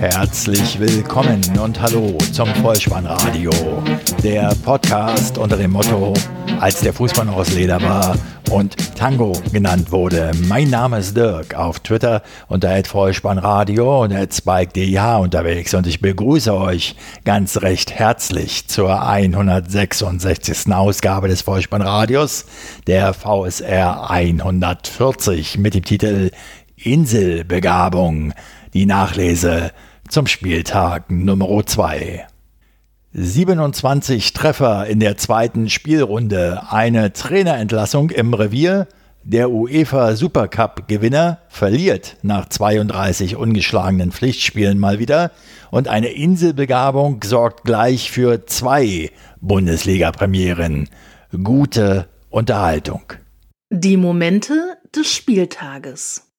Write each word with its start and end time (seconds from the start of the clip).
Herzlich 0.00 0.80
willkommen 0.80 1.42
und 1.62 1.78
hallo 1.78 2.16
zum 2.32 2.48
Vollspannradio, 2.62 3.50
der 4.24 4.54
Podcast 4.64 5.36
unter 5.36 5.58
dem 5.58 5.72
Motto, 5.72 6.14
als 6.58 6.80
der 6.80 6.94
Fußball 6.94 7.26
noch 7.26 7.36
aus 7.36 7.52
Leder 7.52 7.82
war 7.82 8.16
und 8.50 8.96
Tango 8.96 9.32
genannt 9.52 9.92
wurde. 9.92 10.30
Mein 10.48 10.70
Name 10.70 11.00
ist 11.00 11.18
Dirk, 11.18 11.54
auf 11.54 11.80
Twitter 11.80 12.22
unter 12.48 12.82
Vollspannradio 12.82 14.04
und 14.04 14.14
SpikeDH 14.32 15.18
unterwegs 15.18 15.74
und 15.74 15.86
ich 15.86 16.00
begrüße 16.00 16.56
euch 16.56 16.96
ganz 17.26 17.60
recht 17.60 17.92
herzlich 17.92 18.68
zur 18.68 19.06
166. 19.06 20.72
Ausgabe 20.72 21.28
des 21.28 21.42
Vollspannradios, 21.42 22.46
der 22.86 23.12
VSR 23.12 24.10
140 24.10 25.58
mit 25.58 25.74
dem 25.74 25.84
Titel 25.84 26.30
Inselbegabung. 26.76 28.32
Die 28.72 28.86
Nachlese 28.86 29.72
zum 30.10 30.26
Spieltag 30.26 31.10
Nummer 31.10 31.64
2. 31.64 32.26
27 33.12 34.32
Treffer 34.32 34.86
in 34.86 34.98
der 34.98 35.16
zweiten 35.16 35.70
Spielrunde, 35.70 36.62
eine 36.68 37.12
Trainerentlassung 37.12 38.10
im 38.10 38.34
Revier. 38.34 38.88
Der 39.22 39.50
UEFA 39.50 40.16
Supercup 40.16 40.88
Gewinner 40.88 41.38
verliert 41.48 42.16
nach 42.22 42.48
32 42.48 43.36
ungeschlagenen 43.36 44.10
Pflichtspielen 44.10 44.78
mal 44.80 44.98
wieder 44.98 45.30
und 45.70 45.86
eine 45.86 46.08
Inselbegabung 46.08 47.22
sorgt 47.22 47.64
gleich 47.64 48.10
für 48.10 48.46
zwei 48.46 49.10
Bundesliga-Premieren. 49.40 50.88
Gute 51.44 52.08
Unterhaltung. 52.30 53.12
Die 53.70 53.96
Momente 53.96 54.76
des 54.96 55.12
Spieltages. 55.12 56.29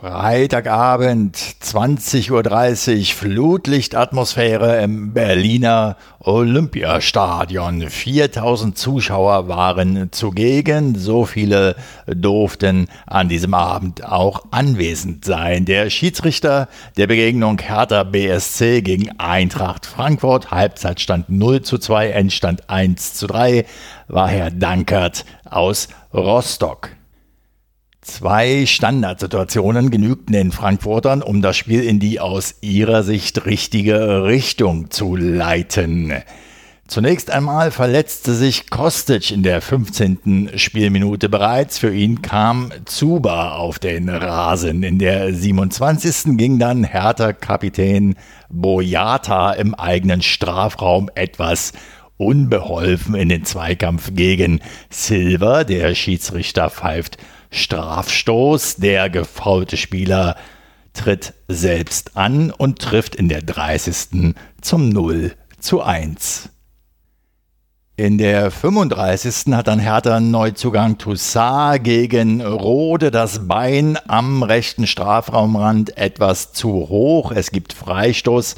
Freitagabend, 0.00 1.36
20.30 1.36 2.30
Uhr, 2.30 3.16
Flutlichtatmosphäre 3.16 4.80
im 4.80 5.12
Berliner 5.12 5.96
Olympiastadion. 6.20 7.90
4000 7.90 8.78
Zuschauer 8.78 9.48
waren 9.48 10.12
zugegen, 10.12 10.94
so 10.94 11.24
viele 11.24 11.74
durften 12.06 12.86
an 13.08 13.28
diesem 13.28 13.54
Abend 13.54 14.04
auch 14.04 14.44
anwesend 14.52 15.24
sein. 15.24 15.64
Der 15.64 15.90
Schiedsrichter 15.90 16.68
der 16.96 17.08
Begegnung 17.08 17.58
Hertha 17.58 18.04
BSC 18.04 18.82
gegen 18.82 19.18
Eintracht 19.18 19.84
Frankfurt, 19.84 20.52
Halbzeitstand 20.52 21.28
0 21.28 21.62
zu 21.62 21.76
2, 21.76 22.10
Endstand 22.10 22.70
1 22.70 23.14
zu 23.14 23.26
3, 23.26 23.64
war 24.06 24.28
Herr 24.28 24.52
Dankert 24.52 25.24
aus 25.44 25.88
Rostock. 26.14 26.97
Zwei 28.08 28.64
Standardsituationen 28.64 29.90
genügten 29.90 30.32
den 30.32 30.50
Frankfurtern, 30.50 31.22
um 31.22 31.42
das 31.42 31.58
Spiel 31.58 31.84
in 31.84 32.00
die 32.00 32.20
aus 32.20 32.54
ihrer 32.62 33.02
Sicht 33.02 33.44
richtige 33.44 34.24
Richtung 34.24 34.90
zu 34.90 35.14
leiten. 35.14 36.14
Zunächst 36.88 37.30
einmal 37.30 37.70
verletzte 37.70 38.32
sich 38.32 38.70
Kostic 38.70 39.30
in 39.30 39.42
der 39.42 39.60
15. 39.60 40.52
Spielminute 40.56 41.28
bereits. 41.28 41.78
Für 41.78 41.94
ihn 41.94 42.22
kam 42.22 42.72
Zuba 42.86 43.52
auf 43.56 43.78
den 43.78 44.08
Rasen. 44.08 44.82
In 44.82 44.98
der 44.98 45.34
27. 45.34 46.38
ging 46.38 46.58
dann 46.58 46.84
Hertha-Kapitän 46.84 48.16
Boyata 48.48 49.52
im 49.52 49.74
eigenen 49.74 50.22
Strafraum 50.22 51.10
etwas 51.14 51.72
unbeholfen 52.16 53.14
in 53.14 53.28
den 53.28 53.44
Zweikampf 53.44 54.14
gegen 54.14 54.60
Silver. 54.88 55.64
Der 55.64 55.94
Schiedsrichter 55.94 56.70
pfeift 56.70 57.18
Strafstoß. 57.50 58.76
Der 58.76 59.10
gefaulte 59.10 59.76
Spieler 59.76 60.36
tritt 60.92 61.34
selbst 61.48 62.16
an 62.16 62.50
und 62.50 62.80
trifft 62.80 63.14
in 63.14 63.28
der 63.28 63.42
30. 63.42 64.34
zum 64.60 64.88
0 64.88 65.32
zu 65.60 65.82
1. 65.82 66.50
In 67.96 68.16
der 68.16 68.52
35. 68.52 69.52
hat 69.54 69.66
dann 69.66 69.80
Hertha 69.80 70.20
Neuzugang 70.20 70.98
Toussaint 70.98 71.82
gegen 71.82 72.40
Rode 72.40 73.10
das 73.10 73.48
Bein 73.48 73.98
am 74.06 74.44
rechten 74.44 74.86
Strafraumrand 74.86 75.96
etwas 75.96 76.52
zu 76.52 76.70
hoch. 76.88 77.32
Es 77.32 77.50
gibt 77.50 77.72
Freistoß. 77.72 78.54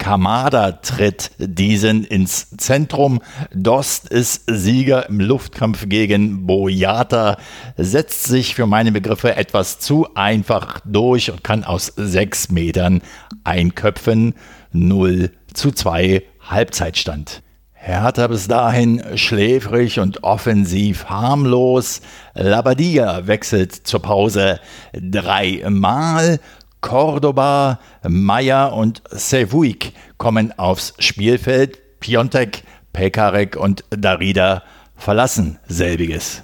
Kamada 0.00 0.72
tritt 0.72 1.30
diesen 1.38 2.04
ins 2.04 2.56
Zentrum. 2.56 3.20
Dost 3.54 4.08
ist 4.08 4.44
Sieger 4.50 5.08
im 5.10 5.20
Luftkampf 5.20 5.88
gegen 5.88 6.46
Boyata, 6.46 7.36
setzt 7.76 8.24
sich 8.24 8.54
für 8.54 8.66
meine 8.66 8.92
Begriffe 8.92 9.36
etwas 9.36 9.78
zu 9.78 10.08
einfach 10.14 10.80
durch 10.86 11.30
und 11.30 11.44
kann 11.44 11.64
aus 11.64 11.92
sechs 11.96 12.50
Metern 12.50 13.02
einköpfen. 13.44 14.34
0 14.72 15.30
zu 15.52 15.70
2 15.70 16.22
Halbzeitstand. 16.48 17.42
Hertha 17.82 18.26
bis 18.26 18.46
dahin 18.46 19.02
schläfrig 19.16 20.00
und 20.00 20.22
offensiv 20.22 21.06
harmlos. 21.06 22.02
Labadia 22.34 23.26
wechselt 23.26 23.74
zur 23.74 24.02
Pause 24.02 24.60
dreimal. 24.92 26.40
Cordoba, 26.80 27.78
Meyer 28.06 28.72
und 28.72 29.02
Sevuik 29.10 29.92
kommen 30.18 30.58
aufs 30.58 30.94
Spielfeld. 30.98 31.78
Piontek, 32.00 32.64
Pekarek 32.92 33.56
und 33.56 33.84
Darida 33.90 34.62
verlassen 34.96 35.58
selbiges. 35.68 36.42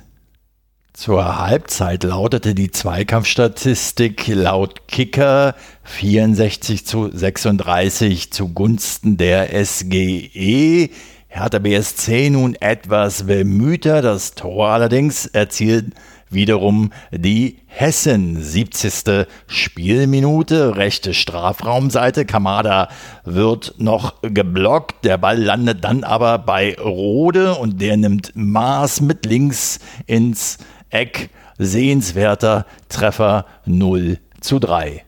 Zur 0.93 1.39
Halbzeit 1.39 2.05
lautete 2.05 2.55
die 2.55 2.71
Zweikampfstatistik 2.71 4.29
laut 4.29 4.89
Kicker 4.89 5.55
64 5.85 6.87
zu 6.87 7.11
36 7.13 8.33
zugunsten 8.33 9.19
der 9.19 9.51
SGE. 9.65 10.89
Hertha 11.29 11.59
BSC 11.59 12.31
nun 12.31 12.55
etwas 12.55 13.25
bemühter, 13.27 14.01
das 14.01 14.35
Tor 14.37 14.69
allerdings 14.69 15.27
erzielt 15.27 15.93
wiederum 16.31 16.93
die 17.11 17.59
Hessen. 17.67 18.41
70. 18.43 19.27
Spielminute, 19.47 20.77
rechte 20.77 21.15
Strafraumseite. 21.15 22.25
Kamada 22.25 22.89
wird 23.25 23.75
noch 23.79 24.21
geblockt. 24.23 25.05
Der 25.05 25.19
Ball 25.19 25.43
landet 25.43 25.85
dann 25.85 26.05
aber 26.05 26.39
bei 26.39 26.77
Rode 26.79 27.55
und 27.55 27.81
der 27.81 27.97
nimmt 27.97 28.33
Maß 28.35 29.01
mit 29.01 29.27
links 29.27 29.79
ins 30.07 30.59
Eck. 30.91 31.31
Sehenswerter 31.59 32.67
Treffer 32.89 33.47
0 33.65 34.19
zu 34.41 34.59
3. 34.59 35.05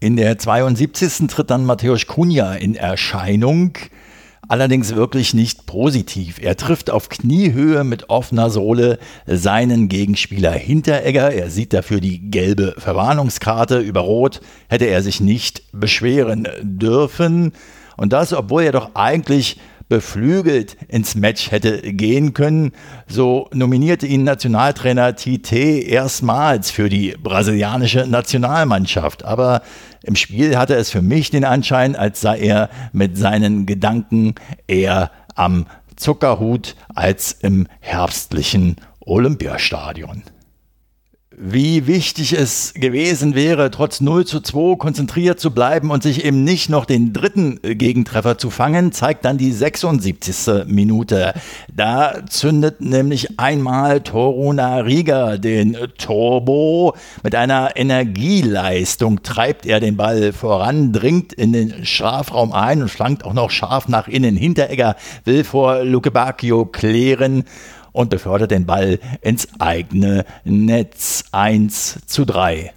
In 0.00 0.16
der 0.16 0.38
72. 0.38 1.26
tritt 1.26 1.50
dann 1.50 1.64
Matthäus 1.64 2.06
Kunja 2.06 2.54
in 2.54 2.76
Erscheinung 2.76 3.72
allerdings 4.48 4.94
wirklich 4.94 5.34
nicht 5.34 5.66
positiv. 5.66 6.38
Er 6.42 6.56
trifft 6.56 6.90
auf 6.90 7.08
Kniehöhe 7.08 7.84
mit 7.84 8.10
offener 8.10 8.50
Sohle 8.50 8.98
seinen 9.26 9.88
Gegenspieler 9.88 10.52
Hinteregger. 10.52 11.30
Er 11.30 11.50
sieht 11.50 11.72
dafür 11.72 12.00
die 12.00 12.30
gelbe 12.30 12.74
Verwarnungskarte. 12.78 13.78
Über 13.78 14.00
Rot 14.00 14.40
hätte 14.68 14.86
er 14.86 15.02
sich 15.02 15.20
nicht 15.20 15.62
beschweren 15.72 16.48
dürfen. 16.62 17.52
Und 17.96 18.12
das, 18.12 18.32
obwohl 18.32 18.62
er 18.62 18.72
doch 18.72 18.94
eigentlich 18.94 19.58
beflügelt 19.88 20.76
ins 20.88 21.14
Match 21.14 21.50
hätte 21.50 21.80
gehen 21.80 22.34
können. 22.34 22.72
So 23.06 23.48
nominierte 23.52 24.06
ihn 24.06 24.24
Nationaltrainer 24.24 25.16
Tite 25.16 25.56
erstmals 25.56 26.70
für 26.70 26.88
die 26.88 27.14
brasilianische 27.22 28.06
Nationalmannschaft. 28.06 29.24
Aber 29.24 29.62
im 30.02 30.16
Spiel 30.16 30.56
hatte 30.56 30.74
es 30.74 30.90
für 30.90 31.02
mich 31.02 31.30
den 31.30 31.44
Anschein, 31.44 31.96
als 31.96 32.20
sei 32.20 32.38
er 32.38 32.70
mit 32.92 33.16
seinen 33.16 33.66
Gedanken 33.66 34.34
eher 34.66 35.10
am 35.34 35.66
Zuckerhut 35.96 36.76
als 36.94 37.32
im 37.32 37.66
herbstlichen 37.80 38.76
Olympiastadion 39.00 40.22
wie 41.40 41.86
wichtig 41.86 42.32
es 42.32 42.74
gewesen 42.74 43.34
wäre, 43.34 43.70
trotz 43.70 44.00
0 44.00 44.26
zu 44.26 44.40
2 44.40 44.76
konzentriert 44.76 45.38
zu 45.38 45.52
bleiben 45.52 45.90
und 45.90 46.02
sich 46.02 46.24
eben 46.24 46.42
nicht 46.42 46.68
noch 46.68 46.84
den 46.84 47.12
dritten 47.12 47.60
Gegentreffer 47.62 48.38
zu 48.38 48.50
fangen, 48.50 48.90
zeigt 48.90 49.24
dann 49.24 49.38
die 49.38 49.52
76. 49.52 50.66
Minute. 50.66 51.34
Da 51.72 52.26
zündet 52.28 52.80
nämlich 52.80 53.38
einmal 53.38 54.00
Toruna 54.00 54.78
Riga 54.78 55.36
den 55.36 55.76
Turbo. 55.96 56.94
Mit 57.22 57.36
einer 57.36 57.76
Energieleistung 57.76 59.22
treibt 59.22 59.64
er 59.64 59.78
den 59.78 59.96
Ball 59.96 60.32
voran, 60.32 60.92
dringt 60.92 61.32
in 61.32 61.52
den 61.52 61.86
Strafraum 61.86 62.52
ein 62.52 62.82
und 62.82 62.88
flankt 62.88 63.24
auch 63.24 63.34
noch 63.34 63.50
scharf 63.50 63.86
nach 63.86 64.08
innen. 64.08 64.36
Hinteregger 64.36 64.96
will 65.24 65.44
vor 65.44 65.84
Luke 65.84 66.10
Bacchio 66.10 66.64
klären 66.64 67.44
und 67.98 68.10
befördert 68.10 68.52
den 68.52 68.64
Ball 68.64 69.00
ins 69.22 69.48
eigene 69.58 70.24
Netz 70.44 71.24
1 71.32 72.06
zu 72.06 72.24
3. 72.24 72.72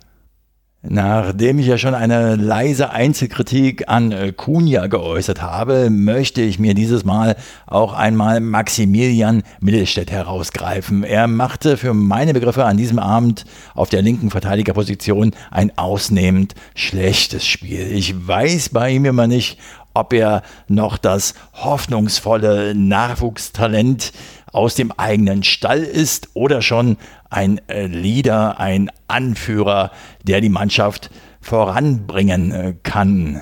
Nachdem 0.81 1.59
ich 1.59 1.68
ja 1.68 1.77
schon 1.77 1.94
eine 1.94 2.38
leise 2.38 2.89
Einzelkritik 2.89 3.88
an 3.88 4.12
äh, 4.12 4.33
Kunja 4.35 4.88
geäußert 4.88 5.39
habe, 5.39 5.91
möchte 5.91 6.41
ich 6.41 6.57
mir 6.57 6.73
dieses 6.73 7.06
Mal 7.06 7.35
auch 7.68 7.94
einmal 7.94 8.39
Maximilian 8.39 9.44
Mittelstädt 9.59 10.09
herausgreifen. 10.09 11.03
Er 11.03 11.27
machte 11.27 11.77
für 11.77 11.94
meine 11.94 12.33
Begriffe 12.33 12.65
an 12.65 12.77
diesem 12.77 12.97
Abend 12.97 13.45
auf 13.75 13.89
der 13.89 14.01
linken 14.01 14.31
Verteidigerposition 14.31 15.33
ein 15.51 15.77
ausnehmend 15.77 16.56
schlechtes 16.74 17.45
Spiel. 17.45 17.91
Ich 17.91 18.27
weiß 18.27 18.69
bei 18.69 18.89
ihm 18.89 19.06
immer 19.06 19.27
nicht, 19.27 19.59
ob 19.94 20.13
er 20.13 20.41
noch 20.67 20.97
das 20.97 21.33
hoffnungsvolle 21.53 22.74
Nachwuchstalent 22.75 24.13
aus 24.51 24.75
dem 24.75 24.92
eigenen 24.92 25.44
Stall 25.44 25.83
ist 25.83 26.30
oder 26.33 26.62
schon 26.62 26.98
ein 27.30 27.62
äh, 27.68 27.88
Leader, 27.88 28.59
ein 28.59 28.92
Anführer, 29.07 29.92
der 30.24 30.42
die 30.42 30.50
Mannschaft 30.50 31.09
voranbringen 31.39 32.51
äh, 32.51 32.74
kann. 32.83 33.42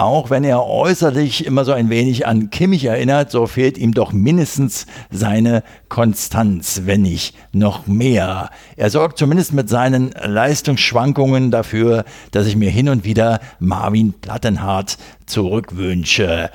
Auch 0.00 0.30
wenn 0.30 0.44
er 0.44 0.64
äußerlich 0.64 1.44
immer 1.44 1.66
so 1.66 1.72
ein 1.72 1.90
wenig 1.90 2.26
an 2.26 2.48
Kimmich 2.48 2.86
erinnert, 2.86 3.30
so 3.30 3.46
fehlt 3.46 3.76
ihm 3.76 3.92
doch 3.92 4.12
mindestens 4.12 4.86
seine 5.10 5.62
Konstanz, 5.90 6.82
wenn 6.86 7.02
nicht 7.02 7.36
noch 7.52 7.86
mehr. 7.86 8.48
Er 8.76 8.88
sorgt 8.88 9.18
zumindest 9.18 9.52
mit 9.52 9.68
seinen 9.68 10.12
Leistungsschwankungen 10.12 11.50
dafür, 11.50 12.06
dass 12.30 12.46
ich 12.46 12.56
mir 12.56 12.70
hin 12.70 12.88
und 12.88 13.04
wieder 13.04 13.40
Marvin 13.58 14.14
Plattenhardt 14.14 14.96
zurückwünsche. 15.26 16.48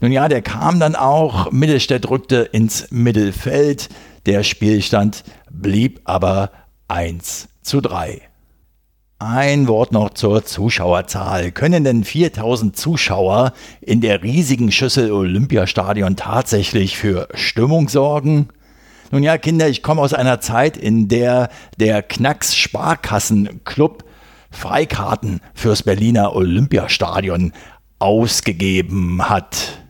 Nun 0.00 0.12
ja, 0.12 0.28
der 0.28 0.42
kam 0.42 0.78
dann 0.78 0.94
auch, 0.94 1.50
Mittelstädt 1.50 2.08
rückte 2.08 2.36
ins 2.36 2.86
Mittelfeld, 2.90 3.88
der 4.26 4.44
Spielstand 4.44 5.24
blieb 5.50 6.00
aber 6.04 6.50
1 6.86 7.48
zu 7.62 7.80
3. 7.80 8.22
Ein 9.20 9.66
Wort 9.66 9.90
noch 9.90 10.10
zur 10.10 10.44
Zuschauerzahl. 10.44 11.50
Können 11.50 11.82
denn 11.82 12.04
4000 12.04 12.76
Zuschauer 12.76 13.52
in 13.80 14.00
der 14.00 14.22
riesigen 14.22 14.70
Schüssel 14.70 15.10
Olympiastadion 15.10 16.14
tatsächlich 16.14 16.96
für 16.96 17.26
Stimmung 17.34 17.88
sorgen? 17.88 18.50
Nun 19.10 19.24
ja, 19.24 19.36
Kinder, 19.36 19.68
ich 19.68 19.82
komme 19.82 20.02
aus 20.02 20.14
einer 20.14 20.40
Zeit, 20.40 20.76
in 20.76 21.08
der 21.08 21.48
der 21.78 22.02
Knacks 22.02 22.54
Sparkassenclub 22.54 24.04
Freikarten 24.52 25.40
fürs 25.52 25.82
Berliner 25.82 26.36
Olympiastadion 26.36 27.52
ausgegeben 27.98 29.28
hat. 29.28 29.80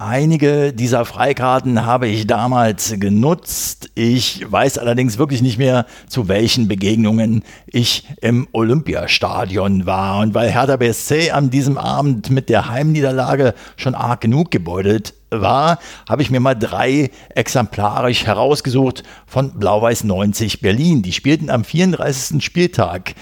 Einige 0.00 0.72
dieser 0.72 1.04
Freikarten 1.04 1.84
habe 1.84 2.06
ich 2.06 2.28
damals 2.28 2.94
genutzt. 3.00 3.90
Ich 3.96 4.46
weiß 4.48 4.78
allerdings 4.78 5.18
wirklich 5.18 5.42
nicht 5.42 5.58
mehr, 5.58 5.86
zu 6.06 6.28
welchen 6.28 6.68
Begegnungen 6.68 7.42
ich 7.66 8.06
im 8.20 8.46
Olympiastadion 8.52 9.86
war. 9.86 10.20
Und 10.20 10.34
weil 10.34 10.52
Hertha 10.52 10.76
BSC 10.76 11.32
an 11.32 11.50
diesem 11.50 11.78
Abend 11.78 12.30
mit 12.30 12.48
der 12.48 12.68
Heimniederlage 12.68 13.54
schon 13.76 13.96
arg 13.96 14.20
genug 14.20 14.52
gebeutelt 14.52 15.14
war, 15.30 15.80
habe 16.08 16.22
ich 16.22 16.30
mir 16.30 16.38
mal 16.38 16.54
drei 16.54 17.10
exemplarisch 17.30 18.24
herausgesucht 18.24 19.02
von 19.26 19.58
Blau-Weiß 19.58 20.04
90 20.04 20.60
Berlin. 20.60 21.02
Die 21.02 21.12
spielten 21.12 21.50
am 21.50 21.64
34. 21.64 22.44
Spieltag 22.44 23.16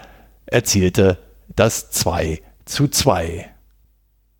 erzielte 0.46 1.18
das 1.60 1.90
2 1.90 2.40
zu 2.64 2.88
2. 2.88 3.50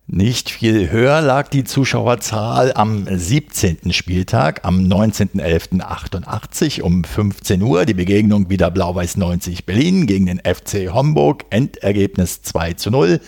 Nicht 0.07 0.49
viel 0.49 0.89
höher 0.89 1.21
lag 1.21 1.49
die 1.49 1.63
Zuschauerzahl 1.63 2.73
am 2.73 3.05
17. 3.07 3.93
Spieltag, 3.93 4.65
am 4.65 4.79
19.11.88 4.79 6.81
um 6.81 7.03
15 7.03 7.61
Uhr. 7.61 7.85
Die 7.85 7.93
Begegnung 7.93 8.49
wieder 8.49 8.71
Blau-Weiß 8.71 9.17
90 9.17 9.67
Berlin 9.67 10.07
gegen 10.07 10.25
den 10.25 10.39
FC 10.39 10.91
Homburg. 10.91 11.45
Endergebnis 11.51 12.41
2 12.41 12.73
zu 12.73 12.89
0. 12.89 13.19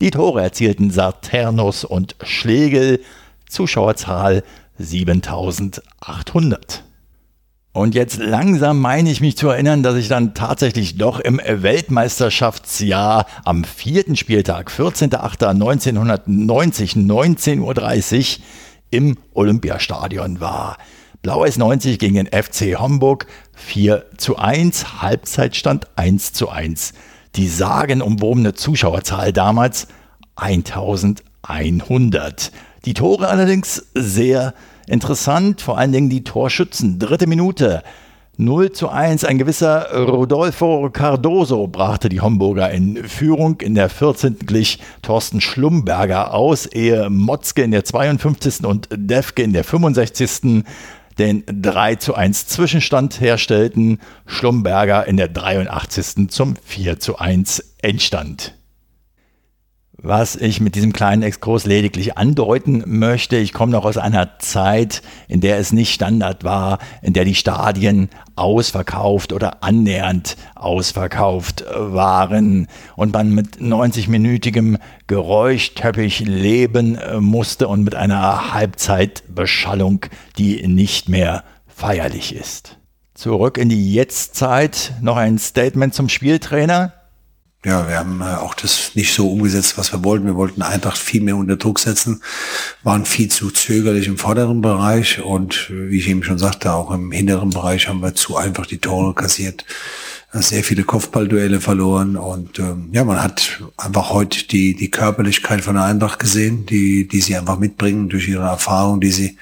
Die 0.00 0.12
Tore 0.12 0.42
erzielten 0.42 0.92
Saturnus 0.92 1.82
und 1.82 2.14
Schlegel. 2.22 3.00
Zuschauerzahl 3.48 4.44
7800. 4.78 6.84
Und 7.72 7.94
jetzt 7.94 8.18
langsam 8.18 8.80
meine 8.80 9.12
ich 9.12 9.20
mich 9.20 9.36
zu 9.36 9.48
erinnern, 9.48 9.84
dass 9.84 9.94
ich 9.94 10.08
dann 10.08 10.34
tatsächlich 10.34 10.98
doch 10.98 11.20
im 11.20 11.40
Weltmeisterschaftsjahr 11.44 13.26
am 13.44 13.62
vierten 13.62 14.16
Spieltag, 14.16 14.72
14.08.1990, 14.72 16.96
19.30 16.96 18.38
Uhr 18.38 18.44
im 18.90 19.16
Olympiastadion 19.34 20.40
war. 20.40 20.78
Blau-Weiß 21.22 21.58
90 21.58 22.00
gegen 22.00 22.16
den 22.16 22.26
FC 22.26 22.80
Homburg 22.80 23.28
4 23.54 24.06
zu 24.16 24.36
1, 24.36 25.00
Halbzeitstand 25.00 25.86
1 25.94 26.32
zu 26.32 26.48
1. 26.48 26.92
Die 27.36 27.46
sagenumwobene 27.46 28.54
Zuschauerzahl 28.54 29.32
damals 29.32 29.86
1100. 30.34 32.50
Die 32.84 32.94
Tore 32.94 33.28
allerdings 33.28 33.86
sehr 33.94 34.54
Interessant, 34.90 35.60
vor 35.60 35.78
allen 35.78 35.92
Dingen 35.92 36.10
die 36.10 36.24
Torschützen. 36.24 36.98
Dritte 36.98 37.28
Minute. 37.28 37.84
0 38.38 38.72
zu 38.72 38.88
1. 38.88 39.24
Ein 39.24 39.38
gewisser 39.38 39.94
Rodolfo 39.94 40.90
Cardoso 40.90 41.68
brachte 41.68 42.08
die 42.08 42.20
Homburger 42.20 42.72
in 42.72 42.96
Führung. 43.04 43.60
In 43.60 43.76
der 43.76 43.88
14. 43.88 44.38
glich 44.40 44.80
Thorsten 45.02 45.40
Schlumberger 45.40 46.34
aus, 46.34 46.66
ehe 46.66 47.08
Motzke 47.08 47.62
in 47.62 47.70
der 47.70 47.84
52. 47.84 48.64
und 48.64 48.88
Defke 48.92 49.42
in 49.42 49.52
der 49.52 49.62
65. 49.62 50.64
den 51.20 51.44
3 51.46 51.94
zu 51.94 52.16
1 52.16 52.48
Zwischenstand 52.48 53.20
herstellten. 53.20 54.00
Schlumberger 54.26 55.06
in 55.06 55.16
der 55.16 55.28
83. 55.28 56.28
zum 56.30 56.56
4 56.64 56.98
zu 56.98 57.16
1 57.16 57.74
Endstand 57.80 58.59
was 60.02 60.36
ich 60.36 60.60
mit 60.60 60.74
diesem 60.74 60.92
kleinen 60.92 61.22
Exkurs 61.22 61.66
lediglich 61.66 62.16
andeuten 62.16 62.82
möchte. 62.86 63.36
Ich 63.36 63.52
komme 63.52 63.72
noch 63.72 63.84
aus 63.84 63.96
einer 63.96 64.38
Zeit, 64.38 65.02
in 65.28 65.40
der 65.40 65.58
es 65.58 65.72
nicht 65.72 65.92
Standard 65.92 66.44
war, 66.44 66.78
in 67.02 67.12
der 67.12 67.24
die 67.24 67.34
Stadien 67.34 68.08
ausverkauft 68.36 69.32
oder 69.32 69.62
annähernd 69.62 70.36
ausverkauft 70.54 71.64
waren 71.74 72.68
und 72.96 73.12
man 73.12 73.34
mit 73.34 73.58
90-minütigem 73.58 74.78
Geräuschteppich 75.06 76.20
leben 76.20 76.98
musste 77.18 77.68
und 77.68 77.84
mit 77.84 77.94
einer 77.94 78.54
Halbzeitbeschallung, 78.54 80.06
die 80.38 80.66
nicht 80.66 81.08
mehr 81.08 81.44
feierlich 81.66 82.34
ist. 82.34 82.78
Zurück 83.14 83.58
in 83.58 83.68
die 83.68 83.92
Jetztzeit, 83.92 84.94
noch 85.02 85.16
ein 85.16 85.38
Statement 85.38 85.92
zum 85.92 86.08
Spieltrainer 86.08 86.94
ja, 87.64 87.86
wir 87.88 87.98
haben 87.98 88.22
äh, 88.22 88.36
auch 88.36 88.54
das 88.54 88.92
nicht 88.94 89.12
so 89.12 89.30
umgesetzt, 89.30 89.76
was 89.76 89.92
wir 89.92 90.02
wollten. 90.02 90.24
Wir 90.24 90.34
wollten 90.34 90.62
Eintracht 90.62 90.96
viel 90.96 91.20
mehr 91.20 91.36
unter 91.36 91.56
Druck 91.56 91.78
setzen, 91.78 92.22
waren 92.82 93.04
viel 93.04 93.30
zu 93.30 93.50
zögerlich 93.50 94.06
im 94.06 94.16
vorderen 94.16 94.62
Bereich 94.62 95.20
und 95.20 95.68
äh, 95.70 95.90
wie 95.90 95.98
ich 95.98 96.08
eben 96.08 96.22
schon 96.22 96.38
sagte, 96.38 96.72
auch 96.72 96.90
im 96.90 97.12
hinteren 97.12 97.50
Bereich 97.50 97.86
haben 97.86 98.00
wir 98.00 98.14
zu 98.14 98.36
einfach 98.36 98.64
die 98.64 98.78
Tore 98.78 99.12
kassiert, 99.14 99.66
äh, 100.32 100.40
sehr 100.40 100.64
viele 100.64 100.84
Kopfballduelle 100.84 101.60
verloren 101.60 102.16
und 102.16 102.58
ähm, 102.58 102.88
ja, 102.92 103.04
man 103.04 103.22
hat 103.22 103.60
einfach 103.76 104.08
heute 104.08 104.46
die, 104.48 104.74
die 104.74 104.90
Körperlichkeit 104.90 105.60
von 105.60 105.74
der 105.74 105.84
Eintracht 105.84 106.18
gesehen, 106.18 106.64
die, 106.64 107.06
die 107.08 107.20
sie 107.20 107.36
einfach 107.36 107.58
mitbringen 107.58 108.08
durch 108.08 108.26
ihre 108.26 108.46
Erfahrung, 108.46 109.02
die 109.02 109.10
sie 109.10 109.36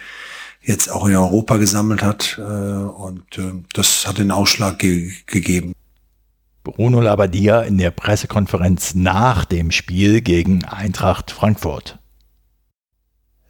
jetzt 0.60 0.90
auch 0.90 1.06
in 1.06 1.14
Europa 1.14 1.56
gesammelt 1.56 2.02
hat 2.02 2.38
und 2.38 3.38
äh, 3.38 3.52
das 3.72 4.06
hat 4.06 4.18
den 4.18 4.32
Ausschlag 4.32 4.80
ge 4.80 5.12
gegeben. 5.26 5.72
Bruno 6.76 7.00
Labbadia 7.00 7.62
in 7.62 7.78
der 7.78 7.90
Pressekonferenz 7.90 8.94
nach 8.94 9.46
dem 9.46 9.70
Spiel 9.70 10.20
gegen 10.20 10.64
Eintracht 10.64 11.30
Frankfurt. 11.30 11.98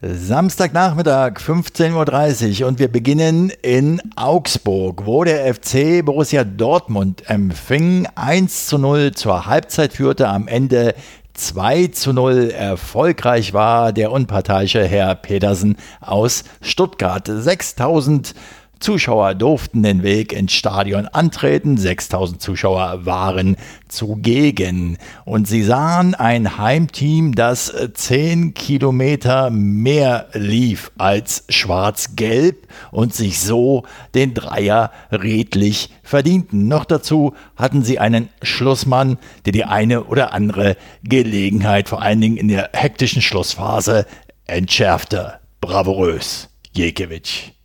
Samstagnachmittag 0.01 1.39
15.30 1.39 2.61
Uhr 2.61 2.69
und 2.69 2.79
wir 2.79 2.87
beginnen 2.87 3.51
in 3.61 4.01
Augsburg, 4.15 5.05
wo 5.05 5.25
der 5.25 5.53
FC 5.53 6.05
Borussia 6.05 6.45
Dortmund 6.45 7.29
empfing 7.29 8.07
1 8.15 8.67
zu 8.67 8.77
0 8.77 9.11
zur 9.11 9.45
Halbzeit 9.45 9.91
führte, 9.91 10.29
am 10.29 10.47
Ende 10.47 10.95
2 11.33 11.87
zu 11.87 12.13
0 12.13 12.51
erfolgreich 12.51 13.53
war 13.53 13.91
der 13.91 14.13
unparteiische 14.13 14.85
Herr 14.85 15.15
Pedersen 15.15 15.75
aus 15.99 16.45
Stuttgart. 16.61 17.29
6000 17.29 18.35
Zuschauer 18.79 19.35
durften 19.35 19.83
den 19.83 20.03
Weg 20.03 20.31
ins 20.31 20.53
Stadion 20.53 21.07
antreten, 21.07 21.77
6000 21.77 22.41
Zuschauer 22.41 23.05
waren 23.05 23.57
zugegen 23.89 24.97
und 25.25 25.47
sie 25.47 25.63
sahen 25.63 26.15
ein 26.15 26.57
Heimteam, 26.57 27.35
das 27.35 27.73
10 27.93 28.53
Kilometer 28.53 29.49
mehr 29.49 30.27
lief 30.33 30.91
als 30.97 31.43
schwarz-gelb 31.49 32.67
und 32.91 33.13
sich 33.13 33.39
so 33.41 33.83
den 34.15 34.33
Dreier 34.33 34.91
redlich 35.11 35.89
verdienten. 36.01 36.67
Noch 36.67 36.85
dazu 36.85 37.33
hatten 37.57 37.83
sie 37.83 37.99
einen 37.99 38.29
Schlussmann, 38.41 39.17
der 39.45 39.51
die 39.51 39.65
eine 39.65 40.05
oder 40.05 40.33
andere 40.33 40.77
Gelegenheit 41.03 41.89
vor 41.89 42.01
allen 42.01 42.21
Dingen 42.21 42.37
in 42.37 42.47
der 42.47 42.69
hektischen 42.73 43.21
Schlussphase 43.21 44.05
entschärfte. 44.45 45.39
Bravourös, 45.59 46.49
Jekewitsch. 46.71 47.58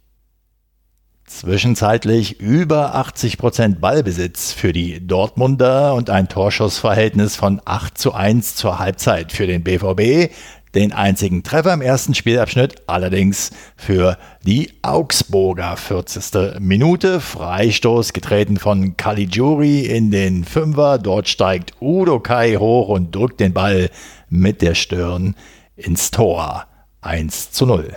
Zwischenzeitlich 1.27 2.39
über 2.39 2.95
80 2.95 3.39
Prozent 3.39 3.81
Ballbesitz 3.81 4.53
für 4.53 4.75
die 4.75 5.07
Dortmunder 5.07 5.95
und 5.95 6.11
ein 6.11 6.29
Torschussverhältnis 6.29 7.35
von 7.35 7.63
8 7.65 7.97
zu 7.97 8.13
1 8.13 8.57
zur 8.57 8.79
Halbzeit 8.79 9.33
für 9.33 9.47
den 9.47 9.65
BVB. 9.65 10.31
Den 10.75 10.93
einzigen 10.93 11.43
Treffer 11.43 11.73
im 11.73 11.81
ersten 11.81 12.15
Spielabschnitt 12.15 12.83
allerdings 12.89 13.53
für 13.75 14.19
die 14.45 14.73
Augsburger 14.83 15.79
40. 15.79 16.61
Minute. 16.61 17.21
Freistoß 17.21 18.13
getreten 18.13 18.59
von 18.59 18.99
Caligiuri 18.99 19.87
in 19.87 20.11
den 20.11 20.45
Fünfer. 20.45 20.99
Dort 20.99 21.29
steigt 21.29 21.73
Udo 21.81 22.21
Kai 22.21 22.57
hoch 22.57 22.89
und 22.89 23.15
drückt 23.15 23.41
den 23.41 23.55
Ball 23.55 23.89
mit 24.29 24.61
der 24.61 24.75
Stirn 24.75 25.37
ins 25.75 26.11
Tor. 26.11 26.67
1 27.01 27.53
zu 27.53 27.65
0. 27.65 27.97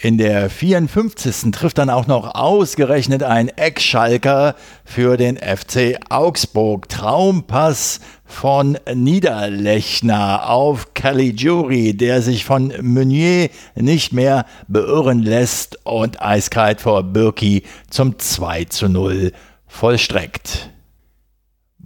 In 0.00 0.16
der 0.16 0.48
54. 0.48 1.50
trifft 1.50 1.78
dann 1.78 1.90
auch 1.90 2.06
noch 2.06 2.36
ausgerechnet 2.36 3.24
ein 3.24 3.48
Eckschalker 3.48 4.54
für 4.84 5.16
den 5.16 5.36
FC 5.36 5.98
Augsburg. 6.08 6.88
Traumpass 6.88 7.98
von 8.24 8.78
Niederlechner 8.94 10.48
auf 10.48 10.94
Caligiuri, 10.94 11.96
der 11.96 12.22
sich 12.22 12.44
von 12.44 12.72
Meunier 12.80 13.50
nicht 13.74 14.12
mehr 14.12 14.46
beirren 14.68 15.24
lässt 15.24 15.84
und 15.84 16.22
eiskalt 16.22 16.80
vor 16.80 17.02
Birki 17.02 17.64
zum 17.90 18.20
2 18.20 18.66
zu 18.66 18.88
0 18.88 19.32
vollstreckt. 19.66 20.70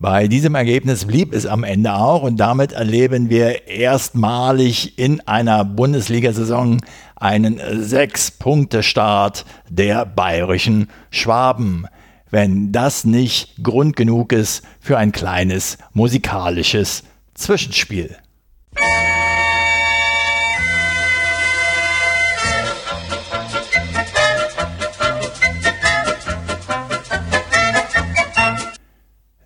Bei 0.02 0.26
diesem 0.26 0.56
Ergebnis 0.56 1.04
blieb 1.04 1.32
es 1.32 1.47
am 1.47 1.62
Ende 1.62 1.94
auch 1.94 2.25
und 2.25 2.37
damit 2.38 2.73
erleben 2.73 3.30
wir 3.30 3.68
erstmalig 3.68 4.99
in 4.99 5.21
einer 5.28 5.64
Bundesliga-Saison 5.64 6.80
einen 7.14 7.61
Sechs-Punkte-Start 7.73 9.44
der 9.68 10.04
bayerischen 10.04 10.88
Schwaben. 11.11 11.87
Wenn 12.30 12.73
das 12.73 13.04
nicht 13.04 13.62
Grund 13.62 13.94
genug 13.94 14.32
ist 14.32 14.64
für 14.80 14.99
ein 14.99 15.12
kleines 15.12 15.78
musikalisches 15.92 17.04
Zwischenspiel. 17.35 18.16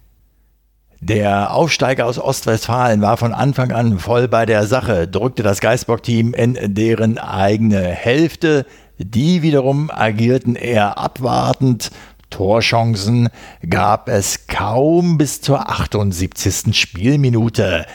Der 1.00 1.54
Aufsteiger 1.54 2.06
aus 2.06 2.18
Ostwestfalen 2.18 3.00
war 3.02 3.16
von 3.16 3.32
Anfang 3.32 3.70
an 3.70 4.00
voll 4.00 4.26
bei 4.26 4.46
der 4.46 4.66
Sache, 4.66 5.06
drückte 5.06 5.44
das 5.44 5.60
Geisbock-Team 5.60 6.34
in 6.34 6.74
deren 6.74 7.18
eigene 7.18 7.82
Hälfte. 7.82 8.66
Die 8.98 9.42
wiederum 9.42 9.92
agierten 9.92 10.56
eher 10.56 10.98
abwartend. 10.98 11.92
Torchancen 12.30 13.28
gab 13.70 14.08
es 14.08 14.48
kaum 14.48 15.18
bis 15.18 15.40
zur 15.40 15.70
78. 15.70 16.76
Spielminute. 16.76 17.86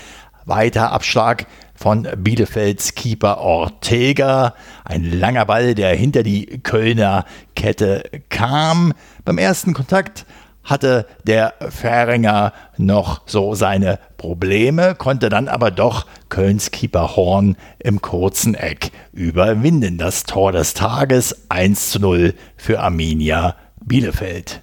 Weiter 0.46 0.94
Abschlag 0.94 1.46
von 1.76 2.08
Bielefelds 2.18 2.96
Keeper 2.96 3.40
Ortega. 3.40 4.56
Ein 4.86 5.04
langer 5.04 5.46
Ball, 5.46 5.76
der 5.76 5.94
hinter 5.94 6.24
die 6.24 6.62
Kölner 6.64 7.26
Kette 7.54 8.10
kam. 8.30 8.94
Beim 9.26 9.38
ersten 9.38 9.74
Kontakt 9.74 10.26
hatte 10.64 11.06
der 11.26 11.54
Fähringer 11.70 12.54
noch 12.78 13.22
so 13.26 13.56
seine 13.56 14.00
Probleme, 14.18 14.96
konnte 14.96 15.30
dann 15.30 15.48
aber 15.48 15.72
doch 15.72 16.06
Kölns 16.30 16.72
Keeper 16.72 17.16
Horn 17.16 17.58
im 17.80 18.02
kurzen 18.02 18.56
Eck 18.56 18.92
überwinden. 19.12 19.98
Das 19.98 20.24
Tor 20.24 20.52
des 20.52 20.74
Tages 20.74 21.50
1 21.50 21.92
zu 21.92 22.00
0 22.00 22.34
für 22.56 22.80
Arminia 22.80 23.56
Bielefeld 23.82 24.62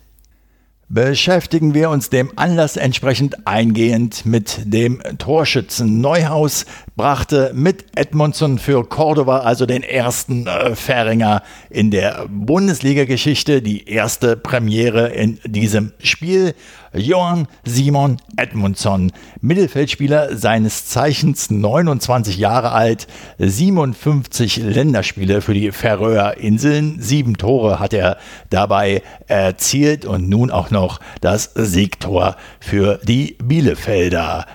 beschäftigen 0.90 1.72
wir 1.72 1.88
uns 1.88 2.10
dem 2.10 2.32
Anlass 2.34 2.76
entsprechend 2.76 3.46
eingehend 3.46 4.26
mit 4.26 4.58
dem 4.64 5.00
Torschützen. 5.18 6.00
Neuhaus 6.00 6.66
brachte 6.96 7.52
mit 7.54 7.84
Edmondson 7.94 8.58
für 8.58 8.84
Cordova 8.84 9.38
also 9.38 9.66
den 9.66 9.84
ersten 9.84 10.48
äh, 10.48 10.74
Fähringer 10.74 11.44
in 11.70 11.92
der 11.92 12.26
Bundesliga-Geschichte, 12.28 13.62
die 13.62 13.88
erste 13.88 14.36
Premiere 14.36 15.10
in 15.10 15.38
diesem 15.46 15.92
Spiel. 16.02 16.54
Johann 16.92 17.46
Simon 17.64 18.16
Edmundson, 18.36 19.12
Mittelfeldspieler 19.40 20.36
seines 20.36 20.86
Zeichens 20.86 21.50
29 21.50 22.36
Jahre 22.36 22.72
alt, 22.72 23.06
57 23.38 24.56
Länderspiele 24.56 25.40
für 25.40 25.54
die 25.54 25.70
Färöer 25.70 26.36
Inseln, 26.38 27.00
sieben 27.00 27.36
Tore 27.36 27.78
hat 27.78 27.92
er 27.92 28.18
dabei 28.50 29.02
erzielt 29.28 30.04
und 30.04 30.28
nun 30.28 30.50
auch 30.50 30.70
noch 30.70 31.00
das 31.20 31.52
Siegtor 31.54 32.36
für 32.58 32.98
die 33.04 33.36
Bielefelder. 33.42 34.46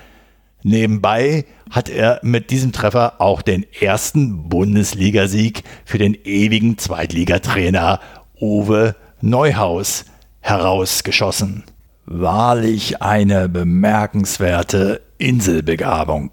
Nebenbei 0.62 1.46
hat 1.70 1.88
er 1.88 2.20
mit 2.22 2.50
diesem 2.50 2.72
Treffer 2.72 3.20
auch 3.20 3.40
den 3.40 3.64
ersten 3.80 4.48
Bundesligasieg 4.48 5.62
für 5.84 5.98
den 5.98 6.14
ewigen 6.24 6.76
Zweitligatrainer 6.76 8.00
Uwe 8.40 8.94
Neuhaus 9.20 10.04
herausgeschossen. 10.40 11.64
Wahrlich 12.08 13.02
eine 13.02 13.48
bemerkenswerte 13.48 15.00
Inselbegabung. 15.18 16.30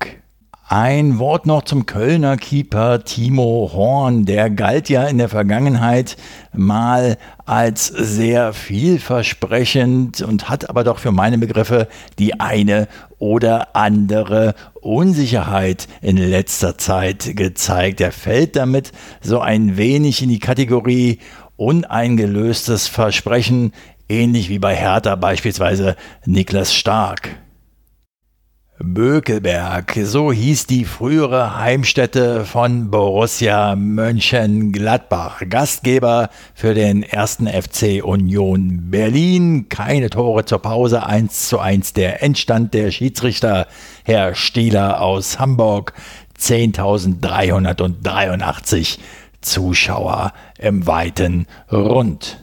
Ein 0.67 1.17
Wort 1.17 1.47
noch 1.47 1.63
zum 1.63 1.87
Kölner 1.87 2.37
Keeper 2.37 3.03
Timo 3.03 3.71
Horn. 3.73 4.25
Der 4.25 4.51
galt 4.51 4.87
ja 4.87 5.05
in 5.05 5.17
der 5.17 5.29
Vergangenheit 5.29 6.15
mal 6.55 7.17
als 7.45 7.87
sehr 7.87 8.53
vielversprechend 8.53 10.21
und 10.21 10.47
hat 10.47 10.69
aber 10.69 10.83
doch 10.83 10.99
für 10.99 11.11
meine 11.11 11.39
Begriffe 11.39 11.87
die 12.19 12.39
eine 12.39 12.87
oder 13.17 13.75
andere 13.75 14.53
Unsicherheit 14.79 15.87
in 16.01 16.17
letzter 16.17 16.77
Zeit 16.77 17.35
gezeigt. 17.35 17.99
Er 17.99 18.11
fällt 18.11 18.55
damit 18.55 18.91
so 19.21 19.39
ein 19.39 19.75
wenig 19.75 20.21
in 20.21 20.29
die 20.29 20.39
Kategorie 20.39 21.17
uneingelöstes 21.55 22.87
Versprechen 22.87 23.73
ähnlich 24.09 24.49
wie 24.49 24.59
bei 24.59 24.75
Hertha 24.75 25.15
beispielsweise 25.15 25.95
Niklas 26.25 26.73
Stark. 26.73 27.37
Bökelberg, 28.85 29.97
so 30.03 30.33
hieß 30.33 30.67
die 30.67 30.83
frühere 30.83 31.57
Heimstätte 31.57 32.43
von 32.43 32.91
Borussia 32.91 33.77
Mönchengladbach. 33.77 35.41
Gastgeber 35.47 36.27
für 36.53 36.73
den 36.73 37.01
ersten 37.03 37.47
FC 37.47 38.03
Union 38.03 38.89
Berlin. 38.89 39.69
Keine 39.69 40.09
Tore 40.09 40.43
zur 40.43 40.59
Pause, 40.59 41.05
1 41.05 41.47
zu 41.47 41.59
1 41.59 41.93
der 41.93 42.21
Endstand 42.23 42.73
der 42.73 42.91
Schiedsrichter, 42.91 43.67
Herr 44.03 44.35
Stieler 44.35 45.01
aus 45.01 45.39
Hamburg. 45.39 45.93
10.383 46.37 48.97
Zuschauer 49.39 50.33
im 50.57 50.85
weiten 50.87 51.47
Rund. 51.71 52.42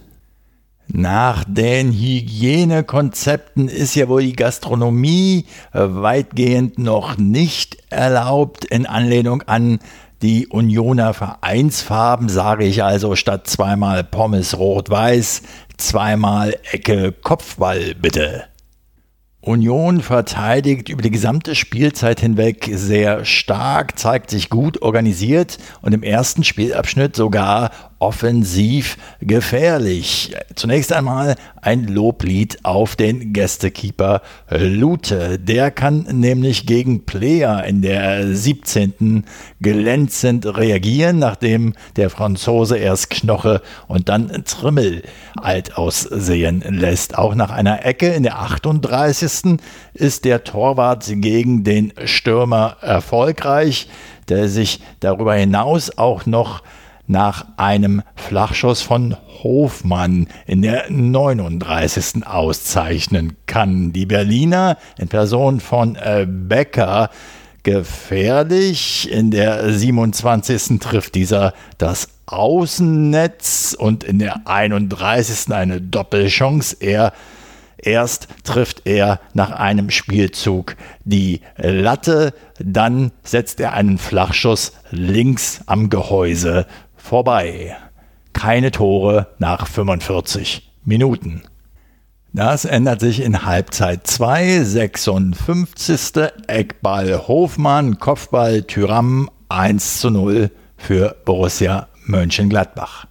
Nach 0.93 1.45
den 1.47 1.93
Hygienekonzepten 1.93 3.69
ist 3.69 3.95
ja 3.95 4.09
wohl 4.09 4.23
die 4.23 4.33
Gastronomie 4.33 5.47
äh, 5.73 5.81
weitgehend 5.83 6.79
noch 6.79 7.17
nicht 7.17 7.79
erlaubt 7.91 8.65
in 8.65 8.87
Anlehnung 8.87 9.43
an 9.43 9.79
die 10.21 10.49
Unioner 10.49 11.15
Vereinsfarben, 11.15 12.29
sage 12.29 12.65
ich 12.65 12.83
also 12.83 13.15
statt 13.15 13.47
zweimal 13.47 14.03
Pommes 14.03 14.59
rot-weiß, 14.59 15.43
zweimal 15.77 16.57
Ecke 16.73 17.13
Kopfball 17.13 17.95
bitte. 17.95 18.45
Union 19.43 20.03
verteidigt 20.03 20.91
über 20.91 21.01
die 21.01 21.11
gesamte 21.11 21.55
Spielzeit 21.55 22.21
hinweg 22.21 22.71
sehr 22.75 23.25
stark, 23.25 23.99
zeigt 23.99 24.29
sich 24.29 24.51
gut 24.51 24.83
organisiert 24.83 25.57
und 25.81 25.95
im 25.95 26.03
ersten 26.03 26.45
Spielabschnitt 26.45 27.17
sogar 27.17 27.71
offensiv 28.01 28.97
gefährlich. 29.21 30.35
Zunächst 30.55 30.93
einmal 30.93 31.37
ein 31.61 31.87
Loblied 31.87 32.59
auf 32.65 32.97
den 32.97 33.35
Gästekeeper 33.35 34.23
Lute. 34.51 35.39
Der 35.39 35.71
kann 35.71 36.07
nämlich 36.11 36.67
gegen 36.67 37.05
Player 37.05 37.63
in 37.65 37.83
der 37.83 38.35
17. 38.35 39.25
glänzend 39.61 40.47
reagieren, 40.47 41.19
nachdem 41.19 41.75
der 41.97 42.09
Franzose 42.09 42.79
erst 42.79 43.11
Knoche 43.11 43.61
und 43.87 44.09
dann 44.09 44.45
Trimmel 44.47 45.03
alt 45.37 45.77
aussehen 45.77 46.65
lässt. 46.67 47.19
Auch 47.19 47.35
nach 47.35 47.51
einer 47.51 47.85
Ecke 47.85 48.09
in 48.09 48.23
der 48.23 48.39
38. 48.41 49.30
ist 49.95 50.25
der 50.25 50.45
Torwart 50.45 51.05
gegen 51.07 51.65
den 51.65 51.93
Stürmer 52.05 52.77
erfolgreich, 52.81 53.89
der 54.29 54.49
sich 54.49 54.81
darüber 55.01 55.35
hinaus 55.35 55.97
auch 55.97 56.27
noch 56.27 56.63
nach 57.07 57.45
einem 57.57 58.03
Flachschuss 58.15 58.83
von 58.83 59.17
Hofmann 59.43 60.29
in 60.47 60.63
der 60.63 60.91
39. 60.91 62.25
auszeichnen 62.25 63.37
kann. 63.47 63.93
Die 63.93 64.07
Berliner 64.07 64.79
in 64.97 65.09
Person 65.09 65.59
von 65.59 65.97
äh, 65.97 66.27
Becker 66.29 67.11
gefährlich. 67.63 69.11
In 69.11 69.31
der 69.31 69.73
27. 69.73 70.79
trifft 70.79 71.15
dieser 71.15 71.53
das 71.79 72.09
Außennetz 72.27 73.75
und 73.79 74.05
in 74.05 74.19
der 74.19 74.47
31. 74.47 75.53
eine 75.53 75.81
Doppelchance. 75.81 76.77
Er 76.79 77.13
Erst 77.83 78.29
trifft 78.45 78.83
er 78.85 79.21
nach 79.33 79.53
einem 79.53 79.91
Spielzug 79.91 80.77
die 81.05 81.41
Latte, 81.57 82.35
dann 82.59 83.13
setzt 83.23 83.61
er 83.61 83.73
einen 83.73 83.99
Flachschuss 83.99 84.73
links 84.91 85.63
am 85.67 85.89
Gehäuse 85.89 86.67
vorbei. 86.97 87.77
Keine 88.33 88.71
Tore 88.71 89.29
nach 89.39 89.67
45 89.67 90.71
Minuten. 90.85 91.43
Das 92.33 92.65
ändert 92.65 93.01
sich 93.01 93.21
in 93.23 93.45
Halbzeit 93.45 94.07
2, 94.07 94.63
56. 94.63 96.13
Eckball 96.47 97.27
Hofmann, 97.27 97.99
Kopfball 97.99 98.63
Tyram 98.63 99.29
1 99.49 100.01
zu 100.01 100.11
0 100.11 100.51
für 100.77 101.17
Borussia 101.25 101.89
Mönchengladbach. 102.05 103.10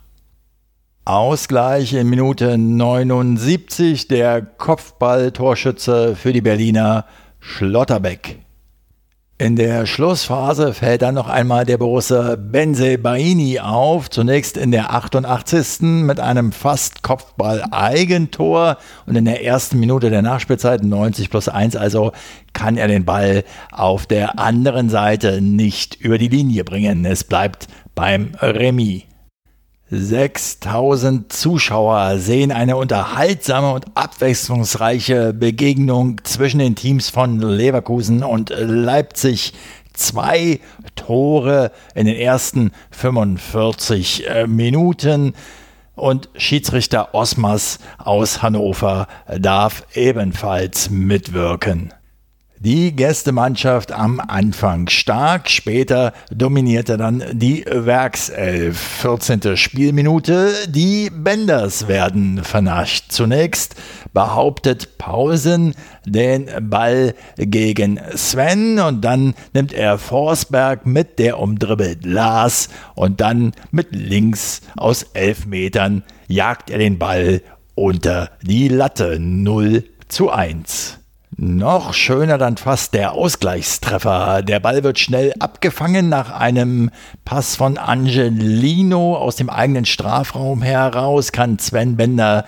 Ausgleich 1.10 1.94
in 1.94 2.08
Minute 2.08 2.56
79 2.60 4.08
der 4.08 4.44
Kopfball-Torschütze 4.44 6.16
für 6.16 6.34
die 6.34 6.42
Berliner 6.42 7.06
Schlotterbeck. 7.40 8.38
In 9.40 9.56
der 9.56 9.88
Schlussphase 9.88 10.72
fällt 10.72 11.02
dann 11.02 11.16
noch 11.16 11.28
einmal 11.28 11.66
der 11.66 11.80
Borussia 11.80 12.36
Benze 12.36 13.00
Baini 13.00 13.60
auf. 13.60 14.12
Zunächst 14.12 14.56
in 14.56 14.70
der 14.70 14.94
88. 14.94 15.82
mit 15.82 16.20
einem 16.20 16.52
fast 16.52 17.02
Kopfball-Eigentor 17.02 18.78
und 19.08 19.16
in 19.16 19.26
der 19.26 19.44
ersten 19.44 19.80
Minute 19.80 20.12
der 20.12 20.22
Nachspielzeit 20.22 20.84
90 20.84 21.32
plus 21.32 21.50
1. 21.50 21.76
Also 21.76 22.12
kann 22.54 22.78
er 22.78 22.88
den 22.88 23.06
Ball 23.06 23.46
auf 23.72 24.06
der 24.06 24.38
anderen 24.38 24.90
Seite 24.90 25.42
nicht 25.42 25.96
über 25.96 26.20
die 26.20 26.28
Linie 26.28 26.64
bringen. 26.64 27.04
Es 27.04 27.24
bleibt 27.24 27.66
beim 27.96 28.34
Remis. 28.40 29.09
6000 29.92 31.34
Zuschauer 31.34 32.20
sehen 32.20 32.52
eine 32.52 32.78
unterhaltsame 32.78 33.74
und 33.74 33.86
abwechslungsreiche 33.96 35.34
Begegnung 35.34 36.22
zwischen 36.24 36.60
den 36.60 36.76
Teams 36.76 37.10
von 37.10 37.40
Leverkusen 37.40 38.24
und 38.24 38.52
Leipzig. 38.56 39.54
Zwei 39.94 40.60
Tore 40.96 41.72
in 41.96 42.06
den 42.06 42.16
ersten 42.16 42.72
45 42.92 44.30
äh, 44.30 44.48
Minuten 44.48 45.34
und 45.96 46.30
Schiedsrichter 46.36 47.14
Osmas 47.14 47.80
aus 47.98 48.42
Hannover 48.42 49.08
darf 49.40 49.84
ebenfalls 49.94 50.90
mitwirken. 50.90 51.94
Die 52.62 52.94
Gästemannschaft 52.94 53.94
am 53.94 54.20
Anfang 54.20 54.90
stark, 54.90 55.50
später 55.50 56.12
dominierte 56.30 56.98
dann 56.98 57.24
die 57.32 57.64
Werkself. 57.66 58.78
14. 58.78 59.56
Spielminute, 59.56 60.52
die 60.68 61.10
Benders 61.10 61.88
werden 61.88 62.44
vernascht. 62.44 63.14
Zunächst 63.14 63.76
behauptet 64.12 64.98
Pausen 64.98 65.74
den 66.06 66.50
Ball 66.70 67.16
gegen 67.38 67.98
Sven 68.14 68.78
und 68.80 69.06
dann 69.06 69.36
nimmt 69.54 69.72
er 69.72 69.98
Forsberg 69.98 70.86
mit, 70.86 71.18
der 71.18 71.40
umdribbelt 71.40 72.06
Lars 72.06 72.68
und 72.94 73.22
dann 73.22 73.54
mit 73.72 73.96
links 73.96 74.60
aus 74.76 75.04
elf 75.14 75.46
Metern 75.46 76.04
jagt 76.28 76.70
er 76.72 76.80
den 76.80 77.00
Ball 77.00 77.42
unter 77.74 78.32
die 78.42 78.68
Latte 78.68 79.18
0 79.18 79.86
zu 80.10 80.30
1. 80.30 81.00
Noch 81.42 81.94
schöner 81.94 82.38
dann 82.38 82.58
fast 82.58 82.94
der 82.94 83.14
Ausgleichstreffer. 83.14 84.42
Der 84.42 84.60
Ball 84.60 84.84
wird 84.84 85.00
schnell 85.00 85.32
abgefangen 85.40 86.10
nach 86.10 86.38
einem 86.38 86.92
Pass 87.24 87.56
von 87.56 87.78
Angelino 87.78 89.16
aus 89.16 89.38
dem 89.38 89.50
eigenen 89.50 89.86
Strafraum 89.86 90.62
heraus, 90.62 91.32
kann 91.32 91.58
Sven 91.58 91.96
Bender 91.96 92.44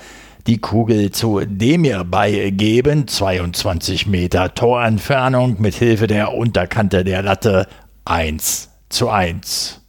die 0.45 0.57
Kugel 0.57 1.11
zu 1.11 1.39
Demir 1.39 2.03
beigeben. 2.03 3.07
22 3.07 4.07
Meter 4.07 4.53
Torentfernung 4.53 5.61
mit 5.61 5.75
Hilfe 5.75 6.07
der 6.07 6.33
Unterkante 6.33 7.05
der 7.05 7.23
Latte 7.23 7.67
1 8.03 8.71
zu 8.89 9.07
1. 9.07 9.80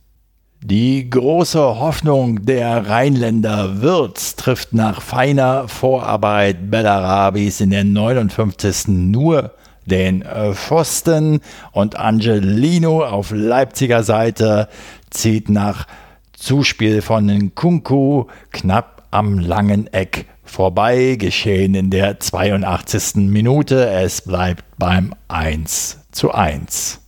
Die 0.65 1.11
große 1.11 1.59
Hoffnung 1.59 2.47
der 2.47 2.89
Rheinländer 2.89 3.83
Wirtz 3.83 4.37
trifft 4.37 4.73
nach 4.73 5.03
feiner 5.03 5.67
Vorarbeit 5.67 6.71
Bellarabis 6.71 7.61
in 7.61 7.71
der 7.71 7.83
59. 7.83 8.87
nur 8.87 9.51
den 9.87 10.25
Pfosten 10.53 11.41
und 11.73 11.99
Angelino 11.99 13.05
auf 13.05 13.33
Leipziger 13.33 14.05
Seite 14.05 14.69
zieht 15.11 15.49
nach 15.49 15.89
Zuspiel 16.33 17.03
von 17.03 17.27
Nkunku 17.27 18.27
knapp 18.53 19.03
am 19.11 19.41
langen 19.41 19.93
Eck 19.93 20.27
vorbei, 20.45 21.17
geschehen 21.19 21.75
in 21.75 21.91
der 21.91 22.21
82. 22.21 23.17
Minute. 23.17 23.91
Es 23.91 24.21
bleibt 24.21 24.63
beim 24.79 25.13
1 25.27 25.99
zu 26.13 26.31
1. 26.31 27.02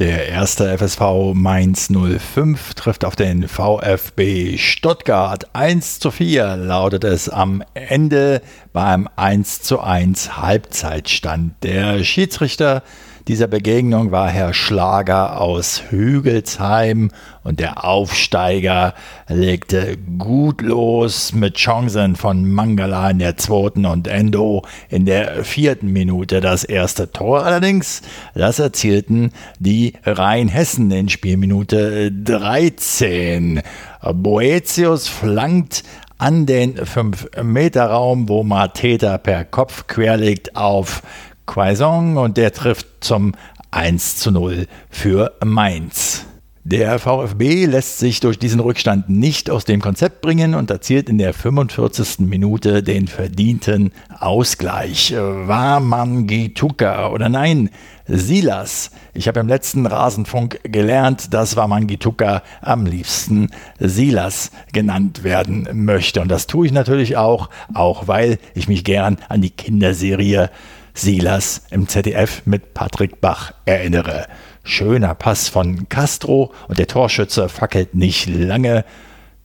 Der 0.00 0.26
erste 0.26 0.76
FSV 0.76 1.34
Mainz 1.34 1.88
05 1.88 2.74
trifft 2.74 3.04
auf 3.04 3.14
den 3.14 3.46
VfB 3.46 4.58
Stuttgart. 4.58 5.46
1 5.52 6.00
zu 6.00 6.10
4 6.10 6.56
lautet 6.56 7.04
es 7.04 7.28
am 7.28 7.62
Ende 7.74 8.42
beim 8.72 9.08
1 9.14 9.62
zu 9.62 9.78
1 9.78 10.36
Halbzeitstand. 10.36 11.62
Der 11.62 12.02
Schiedsrichter 12.02 12.82
dieser 13.26 13.46
Begegnung 13.46 14.10
war 14.10 14.28
Herr 14.28 14.52
Schlager 14.52 15.40
aus 15.40 15.82
Hügelsheim 15.88 17.10
und 17.42 17.58
der 17.58 17.84
Aufsteiger 17.84 18.92
legte 19.28 19.96
gut 20.18 20.60
los 20.60 21.32
mit 21.32 21.54
Chancen 21.54 22.16
von 22.16 22.46
Mangala 22.46 23.08
in 23.10 23.20
der 23.20 23.38
zweiten 23.38 23.86
und 23.86 24.08
Endo 24.08 24.64
in 24.90 25.06
der 25.06 25.42
vierten 25.42 25.90
Minute 25.90 26.42
das 26.42 26.64
erste 26.64 27.12
Tor. 27.12 27.46
Allerdings, 27.46 28.02
das 28.34 28.58
erzielten 28.58 29.30
die 29.58 29.94
Rheinhessen 30.04 30.90
in 30.90 31.08
Spielminute 31.08 32.12
13. 32.12 33.62
Boetius 34.02 35.08
flankt 35.08 35.82
an 36.18 36.44
den 36.46 36.76
5-Meter-Raum, 36.76 38.28
wo 38.28 38.44
Mateta 38.44 39.16
per 39.18 39.44
Kopf 39.44 39.86
querlegt 39.86 40.56
auf 40.56 41.02
Quaison 41.46 42.16
und 42.16 42.36
der 42.36 42.52
trifft 42.52 42.86
zum 43.00 43.32
1 43.70 44.16
zu 44.16 44.30
0 44.30 44.66
für 44.90 45.32
Mainz. 45.44 46.26
Der 46.66 46.98
VfB 46.98 47.66
lässt 47.66 47.98
sich 47.98 48.20
durch 48.20 48.38
diesen 48.38 48.58
Rückstand 48.58 49.10
nicht 49.10 49.50
aus 49.50 49.66
dem 49.66 49.82
Konzept 49.82 50.22
bringen 50.22 50.54
und 50.54 50.70
erzielt 50.70 51.10
in 51.10 51.18
der 51.18 51.34
45. 51.34 52.20
Minute 52.20 52.82
den 52.82 53.06
verdienten 53.06 53.92
Ausgleich. 54.18 55.12
War 55.14 55.80
Mangituka 55.80 57.10
oder 57.10 57.28
nein, 57.28 57.68
Silas. 58.06 58.92
Ich 59.12 59.28
habe 59.28 59.40
im 59.40 59.48
letzten 59.48 59.84
Rasenfunk 59.84 60.60
gelernt, 60.62 61.34
dass 61.34 61.56
Wamangituka 61.56 62.42
am 62.62 62.86
liebsten 62.86 63.50
Silas 63.78 64.50
genannt 64.72 65.22
werden 65.22 65.68
möchte. 65.72 66.22
Und 66.22 66.28
das 66.28 66.46
tue 66.46 66.64
ich 66.64 66.72
natürlich 66.72 67.18
auch, 67.18 67.50
auch 67.74 68.08
weil 68.08 68.38
ich 68.54 68.68
mich 68.68 68.84
gern 68.84 69.18
an 69.28 69.42
die 69.42 69.50
Kinderserie 69.50 70.48
Silas 70.94 71.62
im 71.70 71.88
ZDF 71.88 72.42
mit 72.46 72.72
Patrick 72.72 73.20
Bach 73.20 73.52
erinnere. 73.64 74.26
Schöner 74.62 75.14
Pass 75.16 75.48
von 75.48 75.88
Castro 75.88 76.54
und 76.68 76.78
der 76.78 76.86
Torschütze 76.86 77.48
fackelt 77.48 77.94
nicht 77.94 78.26
lange, 78.28 78.84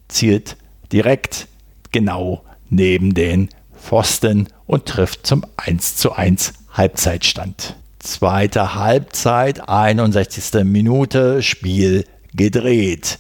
zielt 0.08 0.56
direkt 0.94 1.48
genau 1.92 2.44
neben 2.70 3.16
den 3.16 3.50
Pfosten 3.76 4.48
und 4.68 4.86
trifft 4.86 5.26
zum 5.26 5.44
1 5.58 5.96
zu 5.98 6.14
1 6.14 6.54
Halbzeitstand. 6.74 7.76
Zweite 7.98 8.76
Halbzeit, 8.76 9.68
61. 9.68 10.64
Minute, 10.64 11.42
Spiel 11.42 12.06
gedreht. 12.34 13.18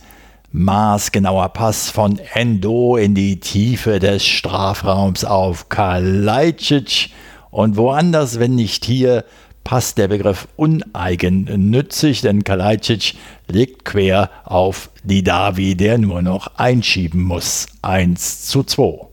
Maßgenauer 0.51 1.49
Pass 1.49 1.89
von 1.89 2.19
Endo 2.33 2.95
in 2.95 3.15
die 3.15 3.39
Tiefe 3.39 3.99
des 3.99 4.25
Strafraums 4.25 5.25
auf 5.25 5.69
Kalajdzic 5.69 7.09
und 7.51 7.77
woanders, 7.77 8.39
wenn 8.39 8.55
nicht 8.55 8.85
hier, 8.85 9.25
passt 9.63 9.97
der 9.97 10.07
Begriff 10.07 10.47
uneigennützig, 10.55 12.21
denn 12.21 12.43
Kalajdzic 12.43 13.15
legt 13.47 13.85
quer 13.85 14.29
auf 14.43 14.89
Didavi, 15.03 15.75
der 15.75 15.97
nur 15.97 16.21
noch 16.21 16.57
einschieben 16.57 17.23
muss. 17.23 17.67
1 17.81 18.47
zu 18.47 18.63
2. 18.63 19.07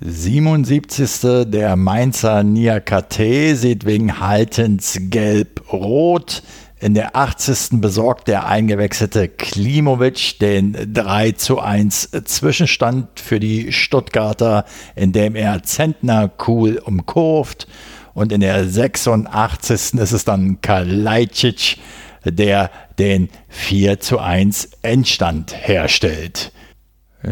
77. 0.00 1.46
Der 1.46 1.76
Mainzer 1.76 2.42
Niakate 2.42 3.56
sieht 3.56 3.86
wegen 3.86 4.20
Haltens 4.20 4.98
gelb-rot. 5.00 6.42
In 6.84 6.92
der 6.92 7.16
80. 7.16 7.80
besorgt 7.80 8.28
der 8.28 8.46
eingewechselte 8.46 9.26
Klimovic 9.26 10.38
den 10.38 10.76
3 10.92 11.32
zu 11.32 11.58
1 11.58 12.10
Zwischenstand 12.26 13.20
für 13.20 13.40
die 13.40 13.72
Stuttgarter, 13.72 14.66
indem 14.94 15.34
er 15.34 15.62
Zentner 15.62 16.30
cool 16.46 16.76
umkurvt. 16.76 17.66
Und 18.12 18.32
in 18.32 18.42
der 18.42 18.68
86. 18.68 19.94
ist 19.94 20.12
es 20.12 20.26
dann 20.26 20.60
Kalajdzic, 20.60 21.78
der 22.26 22.70
den 22.98 23.30
4 23.48 24.00
zu 24.00 24.18
1 24.18 24.68
Endstand 24.82 25.56
herstellt. 25.56 26.52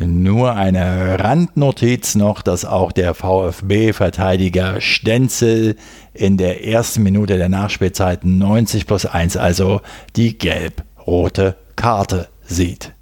Nur 0.01 0.55
eine 0.55 1.19
Randnotiz 1.19 2.15
noch, 2.15 2.41
dass 2.41 2.65
auch 2.65 2.93
der 2.93 3.15
VfB-Verteidiger 3.15 4.81
Stenzel 4.81 5.77
in 6.15 6.39
der 6.39 6.65
ersten 6.67 7.03
Minute 7.03 7.37
der 7.37 7.51
Nachspielzeit 7.51 8.25
90 8.25 8.87
plus 8.87 9.05
1, 9.05 9.37
also 9.37 9.83
die 10.17 10.39
gelb-rote 10.39 11.57
Karte 11.77 12.29
sieht. 12.43 12.93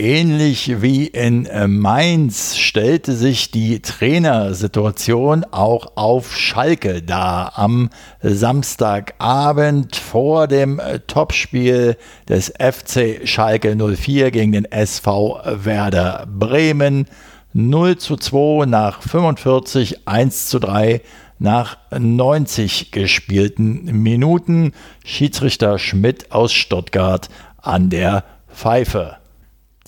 Ähnlich 0.00 0.80
wie 0.80 1.08
in 1.08 1.44
äh, 1.44 1.68
Mainz 1.68 2.56
stellte 2.56 3.12
sich 3.12 3.50
die 3.50 3.82
Trainersituation 3.82 5.44
auch 5.50 5.92
auf 5.94 6.34
Schalke 6.34 7.02
dar. 7.02 7.58
Am 7.58 7.90
Samstagabend 8.22 9.96
vor 9.96 10.48
dem 10.48 10.78
äh, 10.78 11.00
Topspiel 11.00 11.98
des 12.30 12.50
FC 12.58 13.28
Schalke 13.28 13.76
04 13.76 14.30
gegen 14.30 14.52
den 14.52 14.64
SV 14.64 15.38
Werder 15.44 16.26
Bremen. 16.26 17.06
0 17.52 17.98
zu 17.98 18.16
2 18.16 18.64
nach 18.64 19.02
45, 19.02 20.08
1 20.08 20.46
zu 20.46 20.60
3 20.60 21.02
nach 21.38 21.76
90 21.90 22.90
gespielten 22.90 23.84
Minuten. 24.02 24.72
Schiedsrichter 25.04 25.78
Schmidt 25.78 26.32
aus 26.32 26.54
Stuttgart 26.54 27.28
an 27.60 27.90
der 27.90 28.24
Pfeife. 28.50 29.19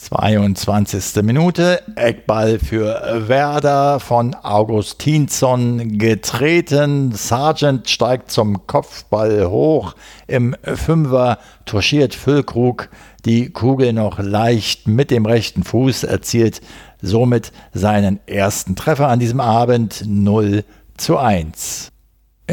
22. 0.03 1.23
Minute, 1.23 1.81
Eckball 1.95 2.59
für 2.59 3.29
Werder 3.29 4.01
von 4.01 4.35
Augustinsson 4.35 5.97
getreten. 5.97 7.13
Sargent 7.13 7.89
steigt 7.89 8.33
zum 8.33 8.67
Kopfball 8.67 9.49
hoch. 9.49 9.95
Im 10.27 10.57
Fünfer 10.65 11.39
touchiert 11.67 12.17
Füllkrug 12.17 12.89
die 13.25 13.51
Kugel 13.51 13.93
noch 13.93 14.19
leicht 14.19 14.89
mit 14.89 15.13
dem 15.13 15.25
rechten 15.25 15.63
Fuß, 15.63 16.03
erzielt 16.03 16.61
somit 17.01 17.53
seinen 17.73 18.19
ersten 18.27 18.75
Treffer 18.75 19.07
an 19.07 19.21
diesem 19.21 19.41
Abend 19.41 20.03
0 20.05 20.65
zu 20.97 21.17
1. 21.17 21.92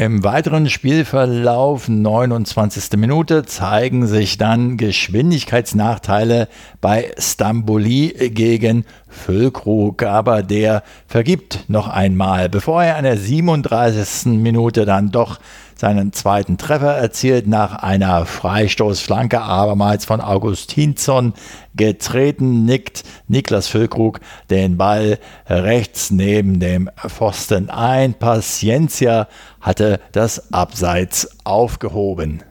Im 0.00 0.24
weiteren 0.24 0.70
Spielverlauf, 0.70 1.86
29. 1.86 2.96
Minute, 2.96 3.44
zeigen 3.44 4.06
sich 4.06 4.38
dann 4.38 4.78
Geschwindigkeitsnachteile 4.78 6.48
bei 6.80 7.12
Stamboli 7.18 8.30
gegen 8.32 8.86
Füllkrug, 9.08 10.02
aber 10.02 10.42
der 10.42 10.84
vergibt 11.06 11.66
noch 11.68 11.86
einmal, 11.86 12.48
bevor 12.48 12.82
er 12.82 12.96
an 12.96 13.04
der 13.04 13.18
37. 13.18 14.32
Minute 14.40 14.86
dann 14.86 15.10
doch 15.10 15.38
seinen 15.80 16.12
zweiten 16.12 16.58
Treffer 16.58 16.94
erzielt 16.94 17.46
nach 17.46 17.82
einer 17.82 18.26
Freistoßflanke, 18.26 19.40
abermals 19.40 20.04
von 20.04 20.20
Augustinsson 20.20 21.32
getreten, 21.74 22.66
nickt 22.66 23.02
Niklas 23.28 23.66
Füllkrug 23.66 24.20
den 24.50 24.76
Ball 24.76 25.18
rechts 25.48 26.10
neben 26.10 26.60
dem 26.60 26.90
Pfosten 27.08 27.70
ein. 27.70 28.12
Paciencia 28.12 29.26
hatte 29.62 30.00
das 30.12 30.52
Abseits 30.52 31.30
aufgehoben. 31.44 32.42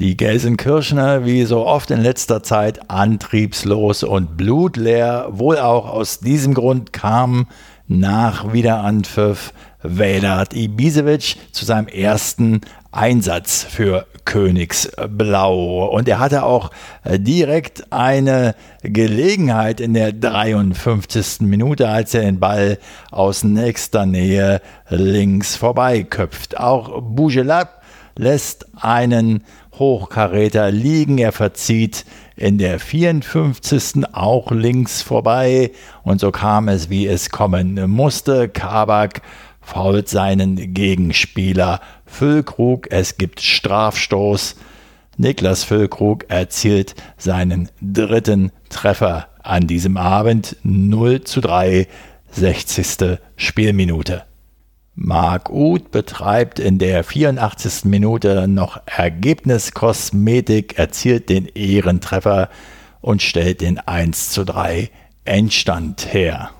Die 0.00 0.16
Gelsenkirchner, 0.16 1.26
wie 1.26 1.44
so 1.44 1.66
oft 1.66 1.90
in 1.90 2.00
letzter 2.00 2.42
Zeit, 2.42 2.90
antriebslos 2.90 4.02
und 4.02 4.38
blutleer, 4.38 5.28
wohl 5.30 5.58
auch 5.58 5.90
aus 5.90 6.20
diesem 6.20 6.54
Grund 6.54 6.94
kamen 6.94 7.48
nach 7.86 8.54
Wiederanpfiff 8.54 9.52
Vedat 9.82 10.54
Ibisevic 10.54 11.36
zu 11.52 11.64
seinem 11.64 11.88
ersten 11.88 12.60
Einsatz 12.92 13.64
für 13.68 14.06
Königsblau. 14.24 15.86
Und 15.86 16.08
er 16.08 16.18
hatte 16.18 16.42
auch 16.42 16.70
äh, 17.04 17.18
direkt 17.18 17.92
eine 17.92 18.54
Gelegenheit 18.82 19.80
in 19.80 19.94
der 19.94 20.12
53. 20.12 21.40
Minute, 21.40 21.88
als 21.88 22.14
er 22.14 22.22
den 22.22 22.40
Ball 22.40 22.78
aus 23.10 23.44
nächster 23.44 24.06
Nähe 24.06 24.60
links 24.88 25.56
vorbeiköpft. 25.56 26.58
Auch 26.58 27.00
Bougelab 27.00 27.82
lässt 28.16 28.66
einen 28.76 29.44
Hochkaräter 29.78 30.70
liegen. 30.70 31.18
Er 31.18 31.32
verzieht 31.32 32.04
in 32.36 32.58
der 32.58 32.80
54. 32.80 34.04
auch 34.12 34.50
links 34.50 35.02
vorbei. 35.02 35.72
Und 36.02 36.20
so 36.20 36.30
kam 36.30 36.68
es, 36.68 36.90
wie 36.90 37.06
es 37.06 37.30
kommen 37.30 37.80
musste. 37.90 38.48
Kabak 38.48 39.22
fault 39.60 40.08
seinen 40.08 40.74
Gegenspieler 40.74 41.80
Füllkrug. 42.06 42.90
Es 42.90 43.16
gibt 43.16 43.40
Strafstoß. 43.40 44.56
Niklas 45.16 45.64
Füllkrug 45.64 46.24
erzielt 46.28 46.94
seinen 47.16 47.68
dritten 47.80 48.52
Treffer 48.68 49.28
an 49.42 49.66
diesem 49.66 49.96
Abend 49.96 50.56
0 50.62 51.22
zu 51.22 51.40
3, 51.40 51.86
60. 52.30 53.18
Spielminute. 53.36 54.24
Marc 54.94 55.50
Uth 55.50 55.90
betreibt 55.90 56.58
in 56.58 56.78
der 56.78 57.04
84. 57.04 57.84
Minute 57.84 58.48
noch 58.48 58.80
Ergebniskosmetik, 58.86 60.78
erzielt 60.78 61.28
den 61.28 61.46
Ehrentreffer 61.46 62.50
und 63.00 63.22
stellt 63.22 63.60
den 63.62 63.78
1 63.78 64.30
zu 64.30 64.44
3 64.44 64.90
Endstand 65.24 66.12
her. 66.12 66.50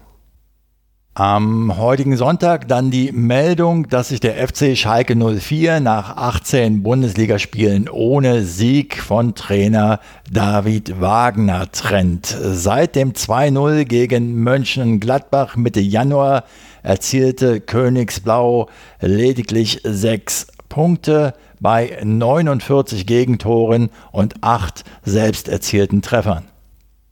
Am 1.15 1.77
heutigen 1.77 2.17
Sonntag 2.17 2.69
dann 2.69 2.93
die 2.93 3.11
Meldung, 3.11 3.89
dass 3.89 4.11
sich 4.11 4.21
der 4.21 4.47
FC 4.47 4.77
Schalke 4.77 5.17
04 5.17 5.81
nach 5.81 6.17
18 6.17 6.85
Bundesligaspielen 6.85 7.89
ohne 7.89 8.45
Sieg 8.45 9.03
von 9.03 9.35
Trainer 9.35 9.99
David 10.31 11.01
Wagner 11.01 11.71
trennt. 11.73 12.27
Seit 12.27 12.95
dem 12.95 13.13
2-0 13.15 13.87
gegen 13.87 14.37
Mönchengladbach 14.37 15.57
Mitte 15.57 15.81
Januar 15.81 16.45
erzielte 16.85 17.61
Königsblau 17.61 18.69
lediglich 19.01 19.81
sechs 19.83 20.47
Punkte 20.69 21.35
bei 21.59 21.99
49 22.05 23.05
Gegentoren 23.05 23.91
und 24.13 24.45
acht 24.45 24.85
selbst 25.03 25.49
erzielten 25.49 26.03
Treffern. 26.03 26.50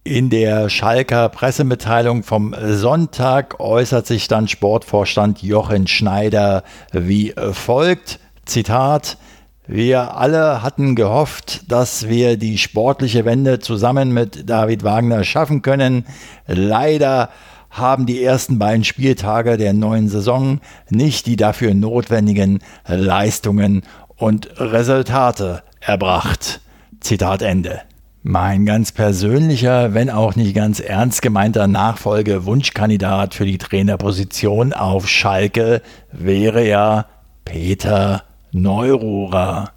In 0.08 0.30
der 0.30 0.70
Schalker 0.70 1.28
Pressemitteilung 1.28 2.22
vom 2.22 2.54
Sonntag 2.58 3.60
äußert 3.60 4.06
sich 4.06 4.26
dann 4.26 4.48
Sportvorstand 4.48 5.42
Jochen 5.42 5.86
Schneider 5.86 6.64
wie 6.92 7.34
folgt. 7.52 8.18
Zitat. 8.46 9.18
Wir 9.66 10.16
alle 10.16 10.62
hatten 10.62 10.94
gehofft, 10.94 11.70
dass 11.70 12.08
wir 12.08 12.38
die 12.38 12.56
sportliche 12.56 13.26
Wende 13.26 13.58
zusammen 13.58 14.14
mit 14.14 14.48
David 14.48 14.82
Wagner 14.82 15.24
schaffen 15.24 15.60
können. 15.60 16.06
Leider 16.46 17.28
haben 17.68 18.06
die 18.06 18.24
ersten 18.24 18.58
beiden 18.58 18.84
Spieltage 18.84 19.58
der 19.58 19.74
neuen 19.74 20.08
Saison 20.08 20.60
nicht 20.88 21.26
die 21.26 21.36
dafür 21.36 21.74
notwendigen 21.74 22.60
Leistungen 22.86 23.82
und 24.16 24.58
Resultate 24.58 25.62
erbracht. 25.80 26.62
Zitat 27.00 27.42
Ende. 27.42 27.82
Mein 28.22 28.66
ganz 28.66 28.92
persönlicher, 28.92 29.94
wenn 29.94 30.10
auch 30.10 30.34
nicht 30.34 30.54
ganz 30.54 30.80
ernst 30.80 31.22
gemeinter 31.22 31.68
Nachfolge-Wunschkandidat 31.68 33.34
für 33.34 33.46
die 33.46 33.58
Trainerposition 33.58 34.72
auf 34.72 35.08
Schalke 35.08 35.82
wäre 36.10 36.66
ja 36.66 37.06
Peter 37.44 38.24
Neururer. 38.50 39.70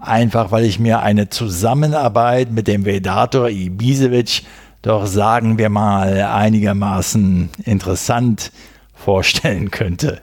Einfach 0.00 0.52
weil 0.52 0.64
ich 0.64 0.78
mir 0.78 1.00
eine 1.00 1.30
Zusammenarbeit 1.30 2.52
mit 2.52 2.68
dem 2.68 2.84
Vedator 2.84 3.48
Ibisevic 3.48 4.42
doch 4.82 5.06
sagen 5.06 5.58
wir 5.58 5.68
mal 5.68 6.22
einigermaßen 6.22 7.48
interessant 7.64 8.52
vorstellen 8.94 9.72
könnte. 9.72 10.22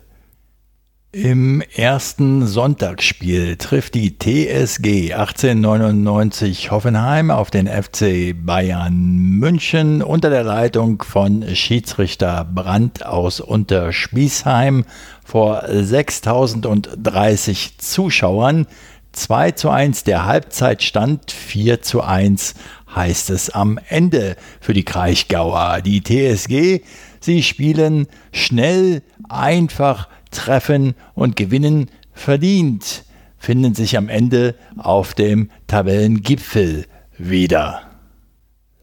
Im 1.15 1.61
ersten 1.75 2.47
Sonntagsspiel 2.47 3.57
trifft 3.57 3.93
die 3.93 4.17
TSG 4.17 5.13
1899 5.13 6.71
Hoffenheim 6.71 7.29
auf 7.29 7.51
den 7.51 7.67
FC 7.67 8.33
Bayern 8.35 9.37
München 9.37 10.01
unter 10.01 10.31
der 10.31 10.43
Leitung 10.43 11.03
von 11.03 11.55
Schiedsrichter 11.55 12.49
Brandt 12.51 13.05
aus 13.05 13.41
Unterspießheim 13.41 14.85
vor 15.23 15.61
6030 15.69 17.77
Zuschauern. 17.77 18.65
2 19.11 19.51
zu 19.51 19.69
1 19.69 20.05
der 20.05 20.25
Halbzeitstand, 20.25 21.29
4 21.29 21.83
zu 21.83 22.01
1 22.01 22.55
heißt 22.95 23.29
es 23.29 23.51
am 23.51 23.79
Ende 23.87 24.35
für 24.59 24.73
die 24.73 24.83
Kraichgauer. 24.83 25.81
Die 25.85 26.01
TSG, 26.01 26.81
sie 27.19 27.43
spielen 27.43 28.07
schnell, 28.31 29.03
einfach, 29.29 30.07
treffen 30.33 30.95
und 31.13 31.35
gewinnen 31.35 31.89
verdient, 32.13 33.05
finden 33.37 33.75
sich 33.75 33.97
am 33.97 34.09
Ende 34.09 34.55
auf 34.77 35.13
dem 35.13 35.49
Tabellengipfel 35.67 36.85
wieder. 37.17 37.81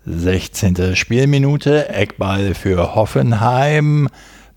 16. 0.07 0.97
Spielminute, 0.97 1.89
Eckball 1.91 2.55
für 2.55 2.95
Hoffenheim. 2.95 4.09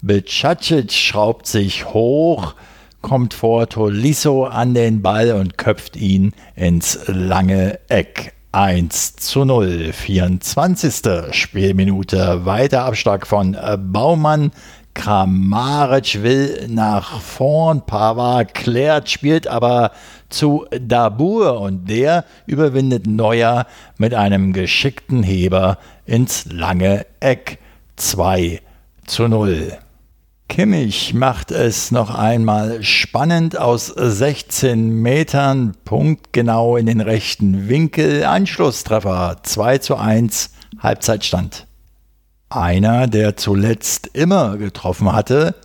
Becacic 0.01 0.91
schraubt 0.91 1.47
sich 1.47 1.85
hoch, 1.85 2.55
kommt 3.01 3.33
vor 3.33 3.67
Tolisso 3.69 4.45
an 4.45 4.73
den 4.73 5.01
Ball 5.01 5.31
und 5.33 5.57
köpft 5.57 5.95
ihn 5.95 6.33
ins 6.55 6.99
lange 7.07 7.79
Eck. 7.89 8.33
1 8.53 9.15
zu 9.15 9.45
0. 9.45 9.93
24. 9.93 11.01
Spielminute. 11.31 12.45
Weiter 12.45 12.85
Abschlag 12.85 13.25
von 13.25 13.57
Baumann. 13.79 14.51
Kramaric 14.93 16.21
will 16.23 16.67
nach 16.69 17.19
vorn, 17.19 17.85
Pavard 17.85 18.53
klärt, 18.53 19.09
spielt 19.09 19.47
aber 19.47 19.91
zu 20.29 20.65
Dabur 20.79 21.61
und 21.61 21.89
der 21.89 22.25
überwindet 22.45 23.07
Neuer 23.07 23.65
mit 23.97 24.13
einem 24.13 24.53
geschickten 24.53 25.23
Heber 25.23 25.77
ins 26.05 26.45
lange 26.45 27.05
Eck 27.19 27.59
2 27.95 28.61
zu 29.05 29.27
0. 29.27 29.77
Kimmich 30.49 31.13
macht 31.15 31.51
es 31.51 31.89
noch 31.89 32.13
einmal 32.13 32.83
spannend 32.83 33.57
aus 33.57 33.87
16 33.87 35.01
Metern, 35.01 35.75
punktgenau 35.83 36.77
in 36.77 36.85
den 36.85 37.01
rechten 37.01 37.69
Winkel, 37.69 38.23
Anschlusstreffer 38.23 39.37
2 39.41 39.79
zu 39.79 39.95
1, 39.95 40.51
Halbzeitstand. 40.79 41.65
Einer, 42.55 43.07
der 43.07 43.35
zuletzt 43.35 44.11
immer 44.13 44.57
getroffen 44.57 45.11
hatte, 45.11 45.55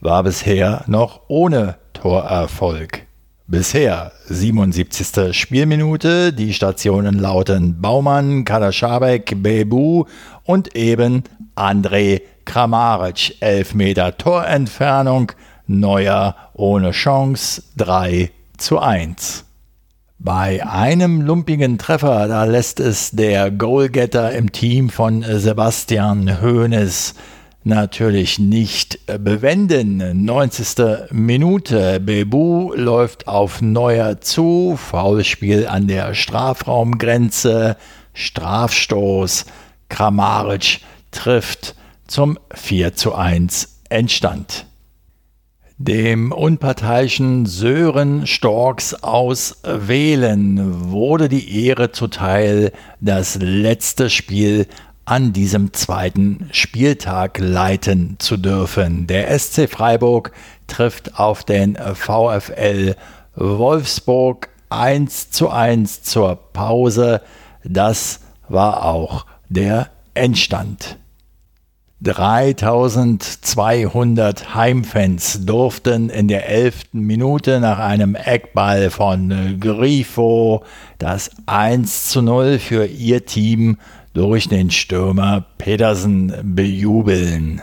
war 0.00 0.22
bisher 0.24 0.84
noch 0.86 1.22
ohne 1.28 1.76
Torerfolg. 1.94 3.06
Bisher 3.46 4.12
77. 4.26 5.34
Spielminute, 5.34 6.34
die 6.34 6.52
Stationen 6.52 7.18
lauten 7.18 7.80
Baumann, 7.80 8.44
Kalaschabek, 8.44 9.42
Bebu 9.42 10.04
und 10.44 10.76
eben 10.76 11.22
André 11.56 12.20
Kramaric. 12.44 13.36
11 13.40 13.74
Meter 13.74 14.18
Torentfernung, 14.18 15.32
Neuer 15.66 16.36
ohne 16.52 16.90
Chance 16.90 17.62
3 17.78 18.30
zu 18.58 18.78
1. 18.80 19.46
Bei 20.24 20.66
einem 20.66 21.20
lumpigen 21.20 21.76
Treffer, 21.76 22.28
da 22.28 22.44
lässt 22.44 22.80
es 22.80 23.10
der 23.10 23.50
Goalgetter 23.50 24.32
im 24.32 24.52
Team 24.52 24.88
von 24.88 25.22
Sebastian 25.22 26.40
Hoeneß 26.40 27.12
natürlich 27.62 28.38
nicht 28.38 29.00
bewenden. 29.06 30.24
90. 30.24 31.10
Minute. 31.10 32.00
Bebu 32.00 32.72
läuft 32.74 33.28
auf 33.28 33.60
Neuer 33.60 34.22
zu. 34.22 34.78
Foulspiel 34.78 35.66
an 35.66 35.88
der 35.88 36.14
Strafraumgrenze. 36.14 37.76
Strafstoß. 38.14 39.44
Kramaric 39.90 40.80
trifft 41.10 41.74
zum 42.06 42.38
4 42.54 42.94
zu 42.94 43.14
1 43.14 43.80
Endstand. 43.90 44.64
Dem 45.76 46.30
unparteiischen 46.30 47.46
Sören 47.46 48.28
Storks 48.28 48.94
aus 48.94 49.58
Wählen 49.64 50.92
wurde 50.92 51.28
die 51.28 51.66
Ehre 51.66 51.90
zuteil, 51.90 52.70
das 53.00 53.34
letzte 53.40 54.08
Spiel 54.08 54.68
an 55.04 55.32
diesem 55.32 55.72
zweiten 55.72 56.48
Spieltag 56.52 57.40
leiten 57.40 58.14
zu 58.20 58.36
dürfen. 58.36 59.08
Der 59.08 59.36
SC 59.36 59.68
Freiburg 59.68 60.30
trifft 60.68 61.18
auf 61.18 61.42
den 61.42 61.76
VfL 61.76 62.94
Wolfsburg 63.34 64.50
1 64.70 65.32
zu 65.32 65.50
1 65.50 66.02
zur 66.02 66.36
Pause. 66.52 67.20
Das 67.64 68.20
war 68.48 68.84
auch 68.84 69.26
der 69.48 69.90
Endstand. 70.14 70.98
3200 72.04 74.54
Heimfans 74.54 75.44
durften 75.46 76.10
in 76.10 76.28
der 76.28 76.46
elften 76.48 77.00
Minute 77.00 77.58
nach 77.60 77.78
einem 77.78 78.14
Eckball 78.14 78.90
von 78.90 79.58
Grifo 79.58 80.62
das 80.98 81.30
1 81.46 82.10
zu 82.10 82.20
0 82.20 82.58
für 82.58 82.84
ihr 82.86 83.24
Team 83.24 83.78
durch 84.12 84.46
den 84.48 84.70
Stürmer 84.70 85.46
Pedersen 85.58 86.34
bejubeln. 86.42 87.62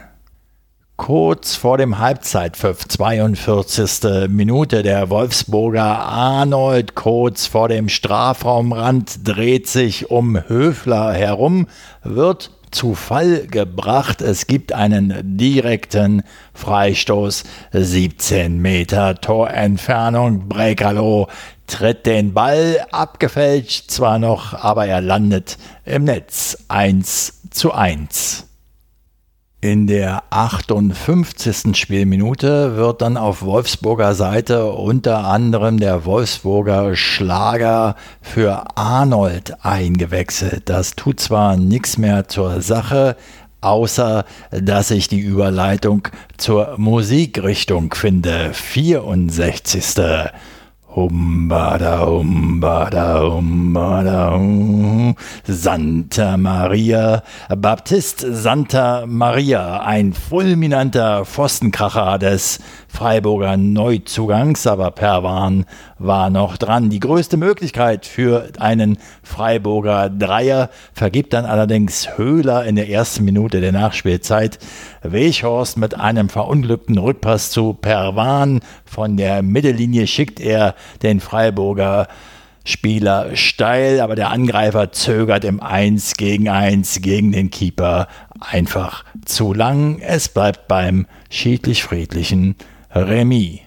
Kurz 0.97 1.55
vor 1.55 1.77
dem 1.77 1.99
Halbzeitpfiff, 1.99 2.87
42. 2.87 4.27
Minute, 4.29 4.81
der 4.83 5.09
Wolfsburger 5.09 5.99
Arnold 5.99 6.95
kurz 6.95 7.47
vor 7.47 7.69
dem 7.69 7.87
Strafraumrand 7.89 9.27
dreht 9.27 9.67
sich 9.67 10.11
um 10.11 10.37
Höfler 10.47 11.13
herum, 11.13 11.67
wird 12.03 12.51
zu 12.71 12.95
Fall 12.95 13.47
gebracht. 13.47 14.21
Es 14.21 14.47
gibt 14.47 14.73
einen 14.73 15.37
direkten 15.37 16.23
Freistoß, 16.53 17.43
17 17.71 18.61
Meter 18.61 19.15
Torentfernung. 19.15 20.47
Brekalo 20.47 21.27
tritt 21.67 22.05
den 22.05 22.33
Ball, 22.33 22.85
abgefälscht 22.91 23.91
zwar 23.91 24.19
noch, 24.19 24.53
aber 24.53 24.87
er 24.87 25.01
landet 25.01 25.57
im 25.85 26.05
Netz 26.05 26.57
1 26.67 27.41
zu 27.51 27.73
1. 27.73 28.50
In 29.63 29.85
der 29.85 30.23
58. 30.31 31.77
Spielminute 31.77 32.77
wird 32.77 33.03
dann 33.03 33.15
auf 33.15 33.43
Wolfsburger 33.43 34.15
Seite 34.15 34.65
unter 34.71 35.25
anderem 35.25 35.79
der 35.79 36.03
Wolfsburger 36.03 36.95
Schlager 36.95 37.95
für 38.23 38.75
Arnold 38.75 39.63
eingewechselt. 39.63 40.63
Das 40.65 40.95
tut 40.95 41.19
zwar 41.19 41.57
nichts 41.57 41.99
mehr 41.99 42.27
zur 42.27 42.61
Sache, 42.61 43.15
außer 43.61 44.25
dass 44.49 44.89
ich 44.89 45.09
die 45.09 45.19
Überleitung 45.19 46.07
zur 46.37 46.73
Musikrichtung 46.77 47.93
finde. 47.93 48.55
64. 48.55 50.31
Humbada, 50.93 52.05
humbada, 52.05 53.21
humbada, 53.21 54.33
hum. 54.35 55.15
Santa 55.47 56.35
Maria, 56.35 57.23
Baptist 57.47 58.25
Santa 58.29 59.05
Maria, 59.07 59.83
ein 59.83 60.11
fulminanter 60.11 61.23
Pfostenkracher 61.23 62.19
des 62.19 62.59
Freiburger 62.91 63.55
Neuzugangs, 63.55 64.67
aber 64.67 64.91
Perwan 64.91 65.65
war 65.97 66.29
noch 66.29 66.57
dran. 66.57 66.89
Die 66.89 66.99
größte 66.99 67.37
Möglichkeit 67.37 68.05
für 68.05 68.49
einen 68.59 68.97
Freiburger 69.23 70.09
Dreier 70.09 70.69
vergibt 70.93 71.33
dann 71.33 71.45
allerdings 71.45 72.17
Höhler 72.17 72.65
in 72.65 72.75
der 72.75 72.89
ersten 72.89 73.23
Minute 73.23 73.61
der 73.61 73.71
Nachspielzeit. 73.71 74.59
Weghorst 75.03 75.77
mit 75.77 75.99
einem 75.99 76.27
verunglückten 76.27 76.97
Rückpass 76.97 77.49
zu 77.49 77.73
Perwan. 77.73 78.59
Von 78.83 79.15
der 79.15 79.41
Mittellinie 79.41 80.05
schickt 80.05 80.41
er 80.41 80.75
den 81.01 81.21
Freiburger 81.21 82.07
Spieler 82.63 83.35
steil, 83.35 84.01
aber 84.01 84.15
der 84.15 84.29
Angreifer 84.29 84.91
zögert 84.91 85.45
im 85.45 85.61
1 85.61 86.13
gegen 86.15 86.47
1 86.47 87.01
gegen 87.01 87.31
den 87.31 87.49
Keeper 87.49 88.07
einfach 88.39 89.03
zu 89.25 89.53
lang. 89.53 89.99
Es 89.99 90.29
bleibt 90.29 90.67
beim 90.67 91.07
schiedlich-friedlichen 91.29 92.55
Remis. 92.93 93.61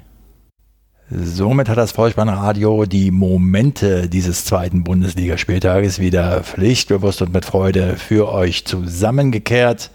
Somit 1.10 1.68
hat 1.68 1.78
das 1.78 1.92
Vollspannradio 1.92 2.84
die 2.84 3.10
Momente 3.10 4.08
dieses 4.08 4.44
zweiten 4.44 4.84
Bundesligaspieltages 4.84 5.98
wieder 5.98 6.42
pflichtbewusst 6.42 7.22
und 7.22 7.32
mit 7.32 7.44
Freude 7.44 7.96
für 7.96 8.30
euch 8.30 8.66
zusammengekehrt. 8.66 9.90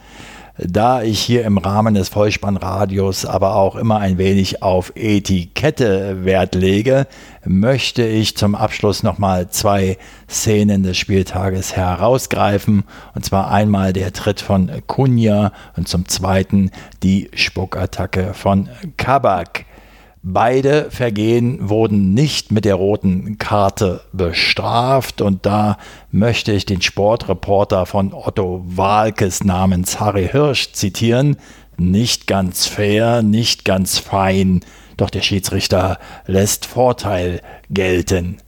Da 0.61 1.03
ich 1.03 1.21
hier 1.21 1.45
im 1.45 1.57
Rahmen 1.57 1.93
des 1.93 2.09
Vollspannradios 2.09 3.25
aber 3.25 3.55
auch 3.55 3.77
immer 3.77 3.99
ein 3.99 4.17
wenig 4.17 4.61
auf 4.61 4.91
Etikette 4.95 6.25
Wert 6.25 6.53
lege, 6.53 7.07
möchte 7.45 8.03
ich 8.03 8.35
zum 8.35 8.55
Abschluss 8.55 9.01
nochmal 9.01 9.49
zwei 9.49 9.97
Szenen 10.29 10.83
des 10.83 10.97
Spieltages 10.97 11.77
herausgreifen. 11.77 12.83
Und 13.15 13.23
zwar 13.23 13.51
einmal 13.51 13.93
der 13.93 14.11
Tritt 14.11 14.41
von 14.41 14.69
Kunja 14.85 15.53
und 15.77 15.87
zum 15.87 16.09
zweiten 16.09 16.71
die 17.03 17.29
Spuckattacke 17.33 18.33
von 18.33 18.67
Kabak. 18.97 19.63
Beide 20.21 20.91
Vergehen 20.91 21.69
wurden 21.69 22.13
nicht 22.13 22.51
mit 22.51 22.65
der 22.65 22.75
roten 22.75 23.37
Karte 23.37 24.01
bestraft 24.11 25.21
und 25.21 25.45
da 25.45 25.77
möchte 26.11 26.51
ich 26.51 26.65
den 26.65 26.81
Sportreporter 26.81 27.85
von 27.85 28.13
Otto 28.13 28.61
Walkes 28.65 29.45
namens 29.45 30.01
Harry 30.01 30.27
Hirsch 30.29 30.73
zitieren. 30.73 31.37
Nicht 31.77 32.27
ganz 32.27 32.65
fair, 32.65 33.21
nicht 33.21 33.63
ganz 33.63 33.97
fein, 33.97 34.59
doch 34.97 35.09
der 35.09 35.21
Schiedsrichter 35.21 35.99
lässt 36.25 36.65
Vorteil 36.65 37.41
gelten. 37.69 38.41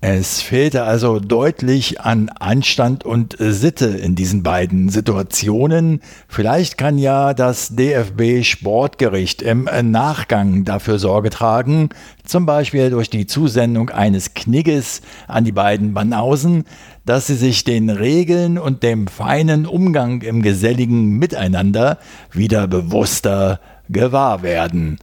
Es 0.00 0.40
fehlte 0.40 0.84
also 0.84 1.18
deutlich 1.18 2.00
an 2.00 2.28
Anstand 2.28 3.04
und 3.04 3.34
Sitte 3.36 3.86
in 3.86 4.14
diesen 4.14 4.44
beiden 4.44 4.90
Situationen. 4.90 6.02
Vielleicht 6.28 6.78
kann 6.78 6.98
ja 6.98 7.34
das 7.34 7.74
DFB 7.74 8.44
Sportgericht 8.44 9.42
im 9.42 9.68
Nachgang 9.82 10.64
dafür 10.64 11.00
Sorge 11.00 11.30
tragen, 11.30 11.88
zum 12.24 12.46
Beispiel 12.46 12.90
durch 12.90 13.10
die 13.10 13.26
Zusendung 13.26 13.90
eines 13.90 14.34
Knigges 14.34 15.02
an 15.26 15.44
die 15.44 15.50
beiden 15.50 15.94
Banausen, 15.94 16.62
dass 17.04 17.26
sie 17.26 17.34
sich 17.34 17.64
den 17.64 17.90
Regeln 17.90 18.56
und 18.56 18.84
dem 18.84 19.08
feinen 19.08 19.66
Umgang 19.66 20.22
im 20.22 20.42
geselligen 20.42 21.18
Miteinander 21.18 21.98
wieder 22.30 22.68
bewusster 22.68 23.58
gewahr 23.88 24.44
werden. 24.44 25.00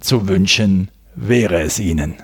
Zu 0.00 0.28
wünschen 0.28 0.90
wäre 1.14 1.62
es 1.62 1.78
ihnen. 1.78 2.16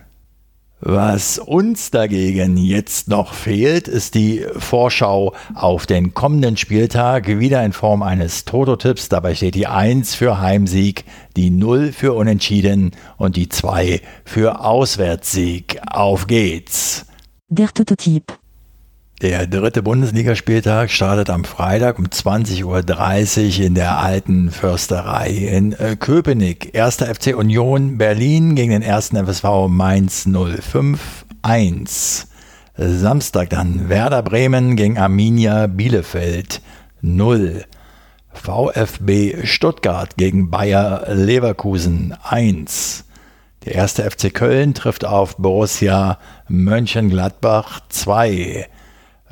Was 0.85 1.39
uns 1.39 1.93
dagegen 1.93 2.57
jetzt 2.57 3.07
noch 3.07 3.35
fehlt, 3.35 3.87
ist 3.87 4.17
die 4.17 4.45
Vorschau 4.57 5.33
auf 5.55 5.87
den 5.87 6.13
kommenden 6.13 6.57
Spieltag, 6.57 7.29
wieder 7.29 7.65
in 7.65 7.73
Form 7.73 8.03
eines 8.03 8.45
Toto-Tipps. 8.45 9.09
Dabei 9.09 9.37
steht 9.37 9.55
die 9.55 9.69
1 9.69 10.17
für 10.17 10.41
Heimsieg, 10.41 11.05
die 11.37 11.51
0 11.51 11.93
für 11.93 12.15
Unentschieden 12.15 12.91
und 13.17 13.37
die 13.37 13.49
2 13.49 14.01
für 14.25 14.65
Auswärtssieg. 14.65 15.81
Auf 15.89 16.27
geht's! 16.27 17.07
Der 17.49 17.69
Toto-Tipp. 17.69 18.42
Der 19.23 19.47
dritte 19.47 19.85
Bundesligaspieltag 19.85 20.91
startet 20.91 21.31
am 21.31 21.45
Freitag 21.45 22.01
um 22.01 22.07
20.30 22.07 22.65
Uhr 23.61 23.67
in 23.67 23.77
der 23.77 23.99
alten 23.99 24.51
Försterei 24.51 25.31
in 25.31 25.75
äh, 25.75 25.95
Köpenick. 25.95 26.75
Erster 26.75 27.07
FC 27.07 27.29
Union 27.29 27.99
Berlin 27.99 28.57
gegen 28.57 28.73
den 28.73 28.83
ersten 28.83 29.17
FSV 29.25 29.69
Mainz 29.69 30.27
05 30.27 31.25
1. 31.43 32.27
Samstag 32.77 33.51
dann 33.51 33.89
Werder 33.89 34.25
Bremen 34.25 34.75
gegen 34.75 34.99
Arminia 34.99 35.69
Bielefeld 35.69 36.61
0. 37.01 37.65
VfB 38.33 39.47
Stuttgart 39.47 40.17
gegen 40.17 40.51
Bayer 40.51 41.05
Leverkusen 41.15 42.17
1. 42.29 43.05
Der 43.67 43.77
erste 43.77 44.03
FC 44.03 44.35
Köln 44.35 44.75
trifft 44.75 45.05
auf 45.05 45.37
Borussia 45.37 46.19
Mönchengladbach 46.49 47.83
2. 47.89 48.67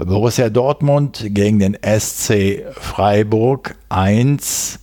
Borussia 0.04 0.48
Dortmund 0.48 1.26
gegen 1.28 1.58
den 1.58 1.76
SC 1.82 2.64
Freiburg 2.72 3.74
1. 3.90 4.80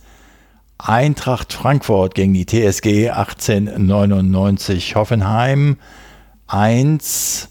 Eintracht 0.78 1.52
Frankfurt 1.52 2.14
gegen 2.14 2.34
die 2.34 2.46
TSG 2.46 3.10
1899 3.10 4.94
Hoffenheim 4.94 5.78
1. 6.46 7.48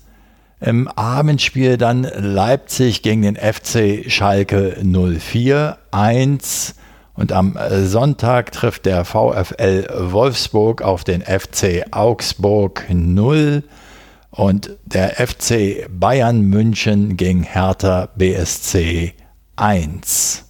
Im 0.62 0.88
Abendspiel 0.88 1.78
dann 1.78 2.04
Leipzig 2.04 3.02
gegen 3.02 3.24
den 3.24 3.36
FC 3.36 4.10
Schalke 4.10 4.78
04 4.82 5.78
1. 5.92 6.76
Und 7.16 7.34
am 7.34 7.58
Sonntag 7.84 8.54
trifft 8.54 8.86
der 8.86 9.04
VfL 9.04 9.88
Wolfsburg 10.12 10.82
auf 10.82 11.04
den 11.04 11.22
FC 11.22 11.86
Augsburg 11.92 12.86
0 12.90 13.64
und 14.32 14.72
der 14.86 15.16
FC 15.16 15.88
Bayern 15.90 16.42
München 16.42 17.18
gegen 17.18 17.44
Hertha 17.44 18.10
BSC 18.16 19.14
1. 19.56 20.48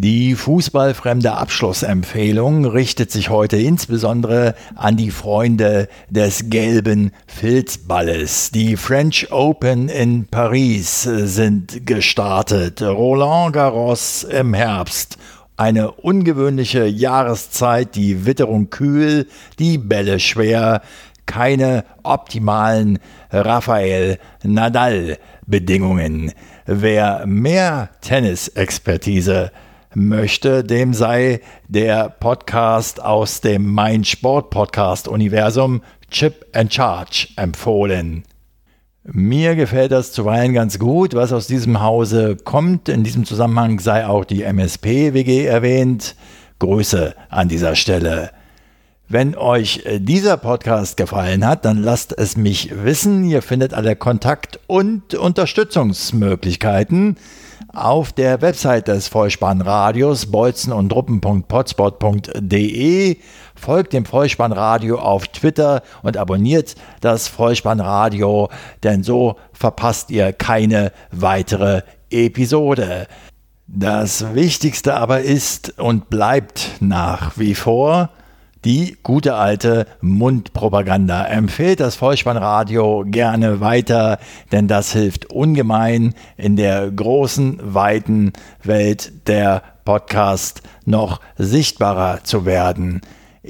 Die 0.00 0.36
fußballfremde 0.36 1.32
Abschlussempfehlung 1.32 2.64
richtet 2.64 3.10
sich 3.10 3.30
heute 3.30 3.56
insbesondere 3.56 4.54
an 4.76 4.96
die 4.96 5.10
Freunde 5.10 5.88
des 6.08 6.50
gelben 6.50 7.10
Filzballes. 7.26 8.52
Die 8.52 8.76
French 8.76 9.32
Open 9.32 9.88
in 9.88 10.28
Paris 10.28 11.02
sind 11.02 11.84
gestartet. 11.84 12.80
Roland 12.80 13.52
Garros 13.52 14.22
im 14.22 14.54
Herbst. 14.54 15.18
Eine 15.56 15.90
ungewöhnliche 15.90 16.86
Jahreszeit, 16.86 17.96
die 17.96 18.24
Witterung 18.24 18.70
kühl, 18.70 19.26
die 19.58 19.78
Bälle 19.78 20.20
schwer, 20.20 20.80
keine 21.28 21.84
optimalen 22.02 22.98
Rafael 23.30 24.18
Nadal-Bedingungen. 24.42 26.32
Wer 26.66 27.24
mehr 27.26 27.90
Tennisexpertise 28.00 29.52
möchte, 29.94 30.64
dem 30.64 30.94
sei 30.94 31.40
der 31.68 32.08
Podcast 32.08 33.00
aus 33.02 33.40
dem 33.40 33.70
Mein 33.72 34.04
Sport 34.04 34.50
Podcast 34.50 35.06
Universum 35.06 35.82
Chip 36.10 36.46
and 36.52 36.74
Charge 36.74 37.28
empfohlen. 37.36 38.24
Mir 39.04 39.54
gefällt 39.54 39.92
das 39.92 40.12
zuweilen 40.12 40.52
ganz 40.52 40.78
gut, 40.78 41.14
was 41.14 41.32
aus 41.32 41.46
diesem 41.46 41.80
Hause 41.80 42.36
kommt. 42.36 42.88
In 42.88 43.04
diesem 43.04 43.24
Zusammenhang 43.24 43.80
sei 43.80 44.06
auch 44.06 44.24
die 44.24 44.42
MSP-WG 44.42 45.46
erwähnt. 45.46 46.16
Grüße 46.58 47.14
an 47.28 47.48
dieser 47.48 47.74
Stelle. 47.74 48.30
Wenn 49.10 49.36
euch 49.36 49.86
äh, 49.86 50.00
dieser 50.00 50.36
Podcast 50.36 50.98
gefallen 50.98 51.46
hat, 51.46 51.64
dann 51.64 51.82
lasst 51.82 52.12
es 52.18 52.36
mich 52.36 52.84
wissen. 52.84 53.24
Ihr 53.24 53.40
findet 53.40 53.72
alle 53.72 53.96
Kontakt- 53.96 54.60
und 54.66 55.14
Unterstützungsmöglichkeiten 55.14 57.16
auf 57.72 58.12
der 58.12 58.42
Website 58.42 58.88
des 58.88 59.08
Vollspannradios 59.08 60.26
bolzen 60.26 60.74
und 60.74 60.90
druppen.potspot.de. 60.90 63.16
Folgt 63.54 63.94
dem 63.94 64.04
Vollspannradio 64.04 64.98
auf 64.98 65.26
Twitter 65.28 65.82
und 66.02 66.18
abonniert 66.18 66.74
das 67.00 67.28
Vollspannradio, 67.28 68.50
denn 68.82 69.02
so 69.02 69.36
verpasst 69.54 70.10
ihr 70.10 70.34
keine 70.34 70.92
weitere 71.12 71.80
Episode. 72.10 73.06
Das 73.66 74.34
Wichtigste 74.34 74.96
aber 74.96 75.22
ist 75.22 75.78
und 75.78 76.10
bleibt 76.10 76.72
nach 76.80 77.38
wie 77.38 77.54
vor, 77.54 78.10
die 78.64 78.96
gute 79.02 79.34
alte 79.34 79.86
Mundpropaganda. 80.00 81.24
Empfehlt 81.26 81.80
das 81.80 81.96
Vollspannradio 81.96 83.04
gerne 83.06 83.60
weiter, 83.60 84.18
denn 84.52 84.68
das 84.68 84.92
hilft 84.92 85.30
ungemein 85.30 86.14
in 86.36 86.56
der 86.56 86.90
großen, 86.90 87.60
weiten 87.62 88.32
Welt 88.62 89.28
der 89.28 89.62
Podcast 89.84 90.62
noch 90.84 91.20
sichtbarer 91.36 92.24
zu 92.24 92.44
werden. 92.44 93.00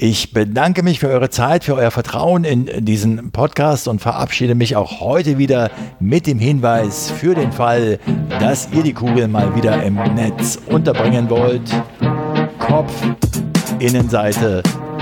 Ich 0.01 0.31
bedanke 0.31 0.83
mich 0.83 0.99
für 0.99 1.09
eure 1.09 1.29
Zeit, 1.29 1.65
für 1.65 1.75
euer 1.75 1.91
Vertrauen 1.91 2.45
in 2.45 2.85
diesen 2.85 3.31
Podcast 3.31 3.89
und 3.89 3.99
verabschiede 3.99 4.55
mich 4.55 4.77
auch 4.77 5.01
heute 5.01 5.37
wieder 5.37 5.71
mit 5.99 6.27
dem 6.27 6.39
Hinweis 6.39 7.11
für 7.11 7.35
den 7.35 7.51
Fall, 7.51 7.99
dass 8.39 8.69
ihr 8.71 8.83
die 8.83 8.93
Kugel 8.93 9.27
mal 9.27 9.53
wieder 9.57 9.83
im 9.83 9.95
Netz 9.95 10.57
unterbringen 10.67 11.29
wollt. 11.29 11.69
Kopf, 12.59 12.93
Innenseite, 13.79 14.63